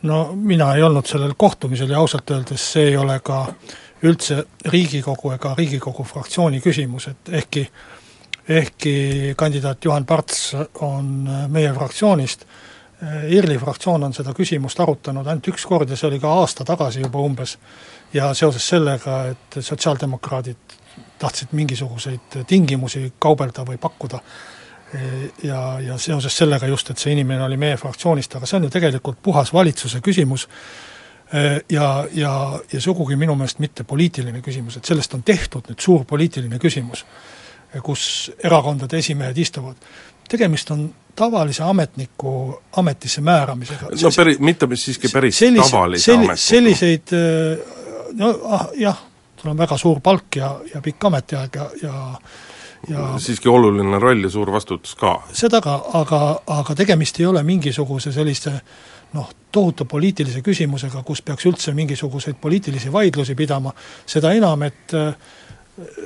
no 0.06 0.20
mina 0.36 0.74
ei 0.76 0.84
olnud 0.84 1.08
sellel 1.10 1.34
kohtumisel 1.38 1.90
ja 1.90 2.00
ausalt 2.00 2.32
öeldes 2.32 2.72
see 2.74 2.92
ei 2.92 2.98
ole 2.98 3.20
ka 3.24 3.46
üldse 4.06 4.44
Riigikogu 4.72 5.32
ega 5.36 5.56
Riigikogu 5.58 6.04
fraktsiooni 6.04 6.62
küsimus, 6.62 7.08
et 7.12 7.32
ehkki 7.42 7.68
ehkki 8.50 9.34
kandidaat 9.38 9.86
Juhan 9.86 10.06
Parts 10.06 10.56
on 10.86 11.30
meie 11.50 11.74
fraktsioonist, 11.74 12.46
IRL-i 13.30 13.58
fraktsioon 13.62 14.04
on 14.08 14.14
seda 14.16 14.34
küsimust 14.34 14.80
arutanud 14.80 15.28
ainult 15.28 15.52
üks 15.52 15.66
kord 15.68 15.90
ja 15.90 15.98
see 16.00 16.08
oli 16.10 16.20
ka 16.24 16.32
aasta 16.42 16.66
tagasi 16.66 17.04
juba 17.04 17.22
umbes, 17.22 17.58
ja 18.14 18.34
seoses 18.34 18.68
sellega, 18.68 19.22
et 19.34 19.60
sotsiaaldemokraadid 19.60 20.78
tahtsid 21.20 21.52
mingisuguseid 21.52 22.44
tingimusi 22.48 23.14
kaubelda 23.20 23.66
või 23.68 23.78
pakkuda, 23.82 24.20
ja, 25.44 25.62
ja 25.80 25.98
seoses 25.98 26.38
sellega 26.38 26.68
just, 26.68 26.90
et 26.90 27.02
see 27.02 27.14
inimene 27.16 27.44
oli 27.44 27.58
meie 27.60 27.78
fraktsioonist, 27.78 28.36
aga 28.38 28.48
see 28.48 28.60
on 28.60 28.68
ju 28.68 28.74
tegelikult 28.74 29.22
puhas 29.24 29.52
valitsuse 29.54 30.02
küsimus 30.06 30.48
ja, 31.70 31.88
ja, 32.14 32.34
ja 32.74 32.82
sugugi 32.82 33.18
minu 33.20 33.36
meelest 33.36 33.60
mitte 33.60 33.84
poliitiline 33.84 34.42
küsimus, 34.46 34.78
et 34.78 34.86
sellest 34.86 35.14
on 35.18 35.24
tehtud 35.24 35.68
nüüd 35.70 35.82
suur 35.82 36.06
poliitiline 36.08 36.60
küsimus, 36.62 37.06
kus 37.84 38.32
erakondade 38.44 38.98
esimehed 39.02 39.38
istuvad. 39.38 39.76
Tegemist 40.30 40.72
on 40.72 40.88
tavalise 41.16 41.64
ametniku 41.64 42.62
ametisse 42.78 43.22
määramisega. 43.22 43.92
no 43.92 44.10
päri-, 44.18 44.38
mitte 44.40 44.68
siiski 44.76 45.08
päris 45.14 45.40
Sellis- 45.40 45.72
tavalise 45.72 46.12
selli- 46.12 46.26
ametniku. 46.26 46.48
selliseid 46.48 47.14
äh, 47.14 47.76
no 48.14 48.40
ah, 48.44 48.68
jah, 48.76 48.98
sul 49.42 49.52
on 49.52 49.58
väga 49.58 49.78
suur 49.78 50.02
palk 50.02 50.36
ja, 50.36 50.56
ja 50.74 50.82
pikk 50.82 51.06
ametiaeg 51.06 51.56
ja, 51.56 51.70
ja 51.82 52.20
ja 52.90 53.20
siiski 53.20 53.50
oluline 53.50 54.00
roll 54.00 54.24
ja 54.24 54.30
suur 54.30 54.52
vastutus 54.52 54.96
ka. 54.96 55.16
seda 55.34 55.62
ka, 55.62 55.80
aga, 55.94 56.20
aga 56.48 56.76
tegemist 56.76 57.20
ei 57.20 57.26
ole 57.26 57.44
mingisuguse 57.44 58.12
sellise 58.14 58.54
noh, 59.14 59.30
tohutu 59.52 59.86
poliitilise 59.86 60.42
küsimusega, 60.46 61.02
kus 61.08 61.22
peaks 61.26 61.46
üldse 61.50 61.74
mingisuguseid 61.74 62.38
poliitilisi 62.42 62.92
vaidlusi 62.94 63.36
pidama, 63.36 63.74
seda 64.06 64.34
enam, 64.36 64.64
et 64.68 64.94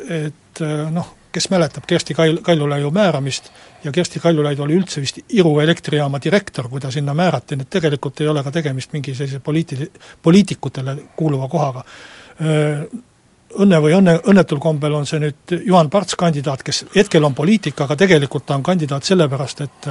et 0.10 0.62
noh, 0.94 1.16
kes 1.32 1.50
mäletab 1.50 1.86
Kersti 1.88 2.14
Kail-, 2.14 2.42
Kaljulaiu 2.42 2.92
määramist 2.92 3.52
ja 3.84 3.92
Kersti 3.92 4.20
Kaljulaid 4.20 4.60
oli 4.60 4.78
üldse 4.80 5.02
vist 5.02 5.20
Iru 5.30 5.60
elektrijaama 5.60 6.20
direktor, 6.24 6.70
kui 6.70 6.82
ta 6.82 6.92
sinna 6.92 7.14
määrati, 7.14 7.56
nii 7.56 7.68
et 7.68 7.76
tegelikult 7.78 8.22
ei 8.22 8.28
ole 8.28 8.44
ka 8.44 8.52
tegemist 8.52 8.94
mingi 8.94 9.16
sellise 9.16 9.42
poliitili-, 9.46 9.92
poliitikutele 10.22 10.98
kuuluva 11.16 11.48
kohaga. 11.50 11.86
Õnne 13.60 13.78
või 13.82 13.96
õnne, 13.98 14.20
õnnetul 14.30 14.60
kombel 14.62 14.94
on 14.94 15.08
see 15.10 15.20
nüüd 15.24 15.54
Juhan 15.66 15.90
Parts 15.90 16.16
kandidaat, 16.16 16.62
kes 16.64 16.84
hetkel 16.96 17.24
on 17.26 17.34
poliitik, 17.36 17.82
aga 17.82 17.98
tegelikult 17.98 18.46
ta 18.46 18.58
on 18.58 18.64
kandidaat 18.64 19.08
sellepärast, 19.10 19.62
et 19.66 19.88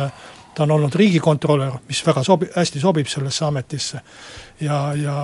ta 0.59 0.62
on 0.62 0.70
olnud 0.70 0.95
riigikontrolör, 0.95 1.80
mis 1.89 2.03
väga 2.07 2.22
sobi-, 2.26 2.51
hästi 2.55 2.80
sobib 2.82 3.07
sellesse 3.11 3.45
ametisse 3.47 4.01
ja, 4.61 4.78
ja 4.99 5.16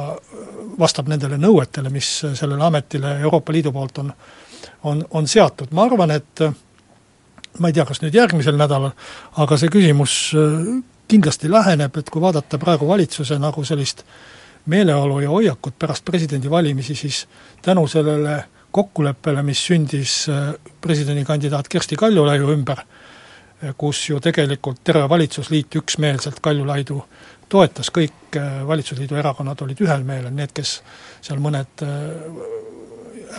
vastab 0.79 1.09
nendele 1.11 1.39
nõuetele, 1.43 1.91
mis 1.91 2.11
sellele 2.35 2.63
ametile 2.63 3.17
Euroopa 3.21 3.55
Liidu 3.55 3.73
poolt 3.75 3.99
on 4.03 4.13
on, 4.85 5.05
on 5.11 5.29
seatud, 5.29 5.73
ma 5.73 5.89
arvan, 5.89 6.13
et 6.15 6.45
ma 7.59 7.71
ei 7.71 7.77
tea, 7.77 7.85
kas 7.89 8.03
nüüd 8.03 8.15
järgmisel 8.15 8.57
nädalal, 8.59 8.95
aga 9.43 9.59
see 9.61 9.73
küsimus 9.73 10.15
kindlasti 11.09 11.51
läheneb, 11.53 11.97
et 12.01 12.11
kui 12.11 12.23
vaadata 12.23 12.59
praegu 12.59 12.89
valitsuse 12.89 13.39
nagu 13.39 13.65
sellist 13.65 14.05
meeleolu 14.73 15.21
ja 15.21 15.31
hoiakut 15.31 15.77
pärast 15.79 16.05
presidendivalimisi, 16.05 16.95
siis 16.95 17.27
tänu 17.63 17.87
sellele 17.87 18.45
kokkuleppele, 18.75 19.43
mis 19.43 19.61
sündis 19.67 20.25
presidendikandidaat 20.81 21.69
Kersti 21.69 21.97
Kaljulaiu 21.97 22.49
ümber, 22.51 22.81
kus 23.79 24.09
ju 24.09 24.19
tegelikult 24.21 24.81
terve 24.85 25.09
valitsusliit 25.09 25.77
üksmeelselt 25.79 26.41
Kaljulaidu 26.43 26.99
toetas, 27.49 27.93
kõik 27.95 28.39
valitsusliidu 28.67 29.21
erakonnad 29.21 29.61
olid 29.63 29.85
ühel 29.85 30.03
meelel, 30.05 30.33
need, 30.35 30.51
kes 30.57 30.81
seal 31.23 31.39
mõned 31.45 31.85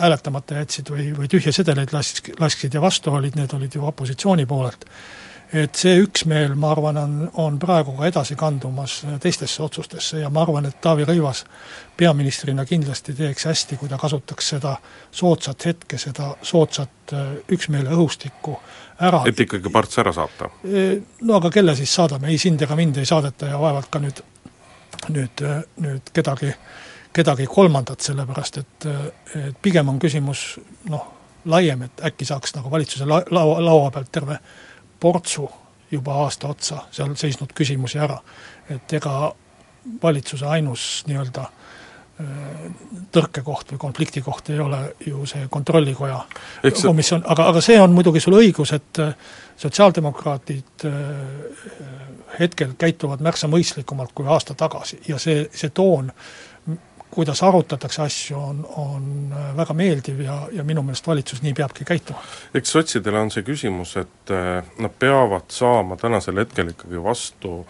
hääletamata 0.00 0.62
jätsid 0.62 0.90
või, 0.90 1.10
või 1.16 1.28
tühje 1.30 1.52
sedeleid 1.52 1.92
lask-, 1.94 2.32
lasksid 2.40 2.74
ja 2.74 2.82
vastu 2.82 3.14
olid, 3.14 3.36
need 3.38 3.54
olid 3.56 3.74
ju 3.74 3.86
opositsiooni 3.86 4.46
poolelt. 4.46 4.84
et 5.52 5.78
see 5.78 6.00
üksmeel, 6.02 6.56
ma 6.58 6.72
arvan, 6.74 6.96
on, 6.98 7.12
on 7.38 7.58
praegu 7.62 7.92
ka 7.94 8.08
edasi 8.08 8.34
kandumas 8.36 8.96
teistesse 9.22 9.62
otsustesse 9.62 10.18
ja 10.18 10.30
ma 10.30 10.42
arvan, 10.42 10.66
et 10.66 10.80
Taavi 10.82 11.04
Rõivas 11.06 11.44
peaministrina 11.96 12.64
kindlasti 12.66 13.14
teeks 13.14 13.46
hästi, 13.46 13.76
kui 13.78 13.88
ta 13.88 13.98
kasutaks 13.98 14.48
seda 14.56 14.74
soodsat 15.10 15.66
hetke, 15.66 15.98
seda 16.02 16.32
soodsat 16.42 17.14
üksmeele 17.48 17.94
õhustikku 17.94 18.56
ära. 19.00 19.22
et 19.26 19.40
ikkagi 19.40 19.70
parts 19.70 20.02
ära 20.02 20.12
saata? 20.12 20.50
No 21.22 21.38
aga 21.38 21.50
kelle 21.50 21.76
siis 21.76 21.94
saadame, 21.94 22.28
ei 22.34 22.38
sind 22.42 22.62
ega 22.66 22.76
mind 22.76 22.98
ei 22.98 23.06
saadeta 23.06 23.46
ja 23.46 23.62
vaevalt 23.62 23.90
ka 23.90 24.02
nüüd, 24.02 24.24
nüüd, 25.14 25.46
nüüd 25.86 26.12
kedagi 26.12 26.52
kedagi 27.16 27.46
kolmandat, 27.48 28.04
sellepärast 28.04 28.58
et, 28.60 28.86
et 29.36 29.60
pigem 29.62 29.88
on 29.88 30.00
küsimus 30.02 30.46
noh, 30.92 31.06
laiem, 31.48 31.86
et 31.86 32.04
äkki 32.10 32.28
saaks 32.28 32.56
nagu 32.58 32.70
valitsuse 32.70 33.08
la-, 33.08 33.24
laua, 33.30 33.60
laua 33.64 33.90
pealt 33.94 34.12
terve 34.12 34.38
portsu 35.00 35.48
juba 35.90 36.20
aasta 36.24 36.50
otsa 36.50 36.82
seal 36.90 37.14
seisnud 37.16 37.52
küsimusi 37.54 37.98
ära. 38.02 38.18
et 38.70 38.92
ega 38.92 39.32
valitsuse 40.02 40.46
ainus 40.46 41.04
nii-öelda 41.06 41.44
tõrkekoht 43.12 43.74
või 43.74 43.78
konfliktikoht 43.78 44.48
ei 44.50 44.60
ole 44.60 44.78
ju 45.06 45.26
see 45.28 45.48
kontrollikoja 45.52 46.16
Eks 46.64 46.86
komisjon, 46.88 47.22
aga, 47.28 47.50
aga 47.52 47.60
see 47.60 47.76
on 47.80 47.92
muidugi 47.92 48.22
sul 48.24 48.38
õigus, 48.38 48.72
et 48.72 49.00
sotsiaaldemokraadid 49.60 50.86
hetkel 52.38 52.72
käituvad 52.78 53.20
märksa 53.20 53.50
mõistlikumalt 53.52 54.16
kui 54.16 54.28
aasta 54.32 54.56
tagasi 54.56 55.02
ja 55.08 55.20
see, 55.20 55.44
see 55.52 55.70
toon, 55.76 56.08
kuidas 57.10 57.42
arutatakse 57.42 58.02
asju, 58.02 58.38
on, 58.38 58.62
on 58.76 59.34
väga 59.56 59.74
meeldiv 59.74 60.20
ja, 60.20 60.40
ja 60.52 60.64
minu 60.64 60.82
meelest 60.82 61.06
valitsus 61.06 61.42
nii 61.42 61.54
peabki 61.56 61.84
käituma. 61.84 62.22
eks 62.54 62.72
sotsidele 62.76 63.20
on 63.20 63.30
see 63.30 63.46
küsimus, 63.46 63.96
et 64.00 64.34
nad 64.78 64.96
peavad 64.98 65.50
saama 65.54 65.96
tänasel 65.96 66.42
hetkel 66.42 66.74
ikkagi 66.74 67.02
vastu 67.02 67.60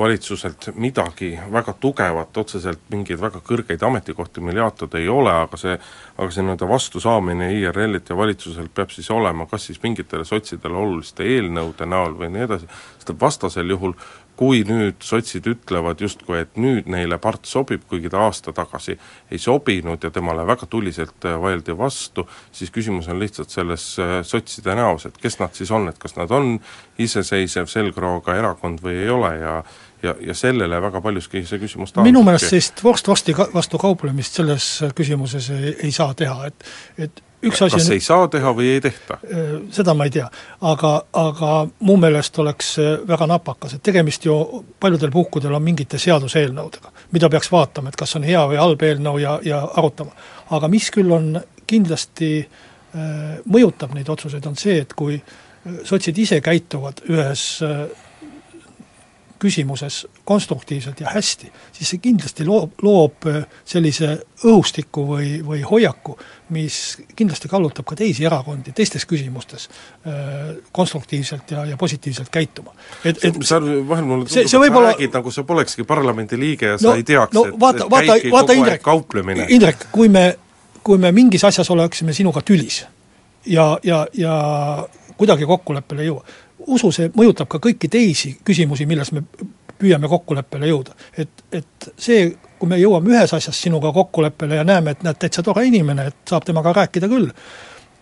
valitsuselt 0.00 0.70
midagi 0.74 1.38
väga 1.52 1.74
tugevat, 1.80 2.36
otseselt 2.36 2.86
mingeid 2.92 3.20
väga 3.20 3.42
kõrgeid 3.44 3.82
ametikohti 3.84 4.40
meil 4.40 4.62
jaotada 4.62 4.98
ei 4.98 5.08
ole, 5.12 5.32
aga 5.44 5.60
see 5.60 5.74
aga 6.20 6.28
see 6.32 6.44
nii-öelda 6.44 6.68
vastusaamine 6.68 7.50
IRL-ilt 7.58 8.08
ja 8.12 8.16
valitsuselt 8.16 8.72
peab 8.74 8.92
siis 8.94 9.10
olema 9.12 9.46
kas 9.50 9.66
siis 9.68 9.82
mingitele 9.82 10.24
sotsidele 10.24 10.76
oluliste 10.76 11.24
eelnõude 11.24 11.88
näol 11.88 12.16
või 12.16 12.30
nii 12.32 12.46
edasi, 12.48 12.68
sest 12.98 13.12
vastasel 13.20 13.76
juhul 13.76 13.94
kui 14.40 14.62
nüüd 14.64 15.02
sotsid 15.04 15.44
ütlevad 15.50 16.00
justkui, 16.00 16.38
et 16.40 16.56
nüüd 16.56 16.86
neile 16.88 17.18
part 17.20 17.44
sobib, 17.44 17.82
kuigi 17.90 18.08
ta 18.08 18.22
aasta 18.24 18.54
tagasi 18.56 18.96
ei 19.28 19.38
sobinud 19.38 20.00
ja 20.00 20.10
temale 20.14 20.46
väga 20.48 20.64
tuliselt 20.70 21.28
vaieldi 21.42 21.76
vastu, 21.76 22.24
siis 22.52 22.72
küsimus 22.72 23.10
on 23.12 23.20
lihtsalt 23.20 23.52
selles 23.52 23.84
sotside 24.24 24.74
näos, 24.78 25.04
et 25.10 25.20
kes 25.20 25.36
nad 25.42 25.52
siis 25.56 25.70
on, 25.76 25.90
et 25.92 26.00
kas 26.00 26.16
nad 26.16 26.32
on 26.32 26.54
iseseisev 26.98 27.68
selgrooga 27.68 28.38
erakond 28.40 28.80
või 28.84 28.96
ei 29.04 29.12
ole 29.12 29.36
ja 29.42 29.60
ja, 30.02 30.14
ja 30.24 30.34
sellele 30.34 30.80
väga 30.82 31.00
paljuski 31.04 31.42
see 31.44 31.60
küsimus 31.60 31.92
taandubki. 31.92 32.08
minu 32.08 32.24
meelest 32.24 32.48
sellist 32.48 32.84
vorst 32.84 33.08
vorsti 33.08 33.34
ka, 33.36 33.50
vastu 33.54 33.76
kauplemist 33.80 34.38
selles 34.40 34.68
küsimuses 34.96 35.50
ei, 35.52 35.74
ei 35.84 35.92
saa 35.92 36.14
teha, 36.16 36.48
et 36.48 36.70
et 37.08 37.20
üks 37.42 37.62
asi 37.62 37.76
kas 37.76 37.86
on, 37.86 37.94
ei 37.96 38.04
saa 38.04 38.28
teha 38.32 38.52
või 38.56 38.70
ei 38.74 38.80
tehta? 38.84 39.18
Seda 39.74 39.94
ma 39.96 40.06
ei 40.08 40.14
tea, 40.14 40.26
aga, 40.70 40.92
aga 41.16 41.52
mu 41.86 41.96
meelest 42.00 42.38
oleks 42.42 42.72
väga 43.08 43.28
napakas, 43.30 43.76
et 43.76 43.84
tegemist 43.86 44.26
ju 44.26 44.36
paljudel 44.80 45.12
puhkudel 45.14 45.54
on 45.56 45.64
mingite 45.64 45.98
seaduseelnõudega, 46.00 46.92
mida 47.16 47.30
peaks 47.32 47.52
vaatama, 47.52 47.92
et 47.92 48.00
kas 48.00 48.16
on 48.18 48.26
hea 48.28 48.42
või 48.50 48.60
halb 48.60 48.84
eelnõu 48.88 49.22
ja, 49.22 49.38
ja 49.44 49.62
arutama. 49.80 50.12
aga 50.50 50.68
mis 50.68 50.90
küll 50.94 51.12
on 51.16 51.32
kindlasti 51.70 52.32
äh, 52.40 53.38
mõjutab 53.46 53.94
neid 53.94 54.08
otsuseid, 54.10 54.46
on 54.46 54.58
see, 54.58 54.80
et 54.84 54.94
kui 54.98 55.20
sotsid 55.84 56.18
ise 56.18 56.40
käituvad 56.44 57.04
ühes 57.08 57.44
äh, 57.66 57.84
küsimuses 59.40 60.02
konstruktiivselt 60.24 61.00
ja 61.00 61.10
hästi, 61.14 61.48
siis 61.72 61.94
see 61.94 62.02
kindlasti 62.02 62.44
loob, 62.46 62.76
loob 62.84 63.28
sellise 63.64 64.12
õhustiku 64.44 65.04
või, 65.08 65.30
või 65.44 65.62
hoiaku, 65.66 66.16
mis 66.56 66.76
kindlasti 67.16 67.48
kallutab 67.48 67.88
ka 67.88 67.96
teisi 67.98 68.26
erakondi 68.28 68.74
teistes 68.76 69.06
küsimustes 69.08 69.68
konstruktiivselt 70.76 71.50
ja, 71.56 71.64
ja 71.72 71.80
positiivselt 71.80 72.28
käituma. 72.32 72.74
et, 73.04 73.24
et 73.24 73.40
sa 73.42 73.60
vahel 73.60 74.04
mulle 74.04 74.28
tundub, 74.28 74.44
et 74.44 74.52
sa 74.52 74.60
olla... 74.60 74.86
räägid 74.90 75.16
nagu 75.18 75.32
sa 75.34 75.44
polekski 75.48 75.84
parlamendi 75.88 76.38
liige 76.40 76.74
ja 76.74 76.78
no, 76.78 76.84
sa 76.90 76.96
ei 77.00 77.04
teaks 77.04 77.34
no,, 77.36 77.46
et, 77.48 77.58
vaata, 77.60 77.84
et 77.84 77.90
vaata, 77.90 78.06
käibki 78.12 78.32
vaata, 78.36 78.52
kogu 78.52 78.60
Indrek, 78.60 78.78
aeg 78.78 78.86
kauplemine. 78.86 79.46
Indrek, 79.56 79.88
kui 79.92 80.08
me, 80.12 80.24
kui 80.84 81.00
me 81.00 81.12
mingis 81.16 81.44
asjas 81.48 81.70
oleksime 81.70 82.12
sinuga 82.16 82.44
tülis 82.44 82.82
ja, 83.46 83.78
ja, 83.82 84.04
ja 84.14 84.36
kuidagi 85.16 85.48
kokkuleppele 85.48 86.04
ei 86.04 86.08
jõua, 86.08 86.24
usu, 86.66 86.92
see 86.92 87.10
mõjutab 87.16 87.48
ka 87.50 87.60
kõiki 87.62 87.88
teisi 87.92 88.34
küsimusi, 88.44 88.86
milles 88.86 89.12
me 89.12 89.24
püüame 89.80 90.08
kokkuleppele 90.08 90.68
jõuda. 90.68 90.94
et, 91.18 91.44
et 91.52 91.90
see, 91.96 92.28
kui 92.58 92.68
me 92.68 92.78
jõuame 92.80 93.14
ühes 93.14 93.34
asjas 93.34 93.62
sinuga 93.62 93.92
kokkuleppele 93.96 94.60
ja 94.60 94.64
näeme, 94.64 94.90
et 94.94 95.04
näed, 95.06 95.18
täitsa 95.20 95.42
tore 95.42 95.64
inimene, 95.66 96.10
et 96.10 96.16
saab 96.28 96.44
temaga 96.44 96.74
rääkida 96.76 97.08
küll, 97.08 97.30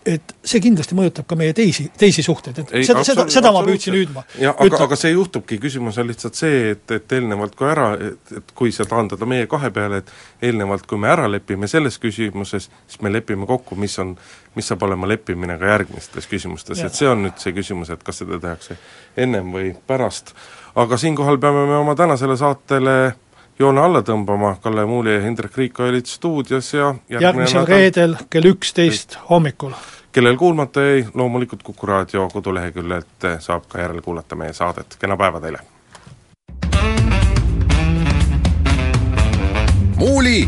et 0.07 0.33
see 0.47 0.61
kindlasti 0.63 0.95
mõjutab 0.95 1.27
ka 1.27 1.35
meie 1.39 1.53
teisi, 1.55 1.89
teisi 1.99 2.23
suhteid, 2.23 2.61
et 2.61 2.71
ei, 2.77 2.85
seda, 2.87 3.03
seda, 3.03 3.25
seda 3.31 3.51
ma 3.51 3.61
püüdsin 3.65 3.95
hüüdma. 3.97 4.23
aga, 4.53 4.79
aga 4.85 4.97
see 4.99 5.11
juhtubki, 5.11 5.59
küsimus 5.61 5.99
on 5.99 6.07
lihtsalt 6.07 6.39
see, 6.39 6.71
et, 6.73 6.85
et 6.95 7.15
eelnevalt 7.17 7.57
kui 7.59 7.67
ära, 7.67 7.89
et, 8.09 8.33
et 8.39 8.53
kui 8.55 8.71
see 8.75 8.87
taandada 8.89 9.27
meie 9.29 9.47
kahe 9.51 9.71
peale, 9.75 10.01
et 10.03 10.49
eelnevalt, 10.49 10.87
kui 10.89 11.01
me 11.01 11.11
ära 11.11 11.27
lepime 11.31 11.67
selles 11.71 11.99
küsimuses, 12.01 12.69
siis 12.87 13.03
me 13.05 13.11
lepime 13.11 13.47
kokku, 13.49 13.75
mis 13.79 13.97
on, 13.99 14.15
mis 14.55 14.71
saab 14.71 14.87
olema 14.87 15.09
leppimine 15.11 15.59
ka 15.59 15.73
järgmistes 15.75 16.29
küsimustes, 16.31 16.83
et 16.85 16.95
see 16.95 17.09
on 17.09 17.25
nüüd 17.27 17.39
see 17.43 17.55
küsimus, 17.55 17.91
et 17.93 18.03
kas 18.05 18.23
seda 18.23 18.39
tehakse 18.39 18.79
ennem 19.19 19.51
või 19.55 19.73
pärast. 19.87 20.33
aga 20.79 20.97
siinkohal 20.97 21.41
peame 21.43 21.65
me 21.67 21.81
oma 21.83 21.95
tänasele 21.99 22.37
saatele 22.39 22.95
joone 23.59 23.81
alla 23.81 24.01
tõmbama, 24.05 24.53
Kalle 24.63 24.85
Muuli 24.87 25.13
ja 25.13 25.21
Hendrik 25.21 25.57
Riik 25.57 25.79
olid 25.83 26.07
stuudios 26.07 26.73
ja 26.73 26.93
järgmisel 27.09 27.61
nädal... 27.61 27.67
reedel 27.67 28.15
kell 28.29 28.51
üksteist 28.53 29.17
hommikul. 29.29 29.73
kellel 30.11 30.37
kuulmata 30.37 30.81
jäi, 30.81 31.07
loomulikult 31.13 31.63
Kuku 31.63 31.87
raadio 31.87 32.29
koduleheküljelt 32.33 33.27
saab 33.39 33.67
ka 33.67 33.81
järelkuulata 33.81 34.35
meie 34.35 34.53
saadet, 34.53 34.95
kena 34.99 35.17
päeva 35.17 35.41
teile! 35.43 35.59
muuli 39.99 40.47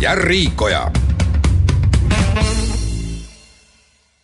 ja 0.00 0.14
Riikoja 0.14 0.90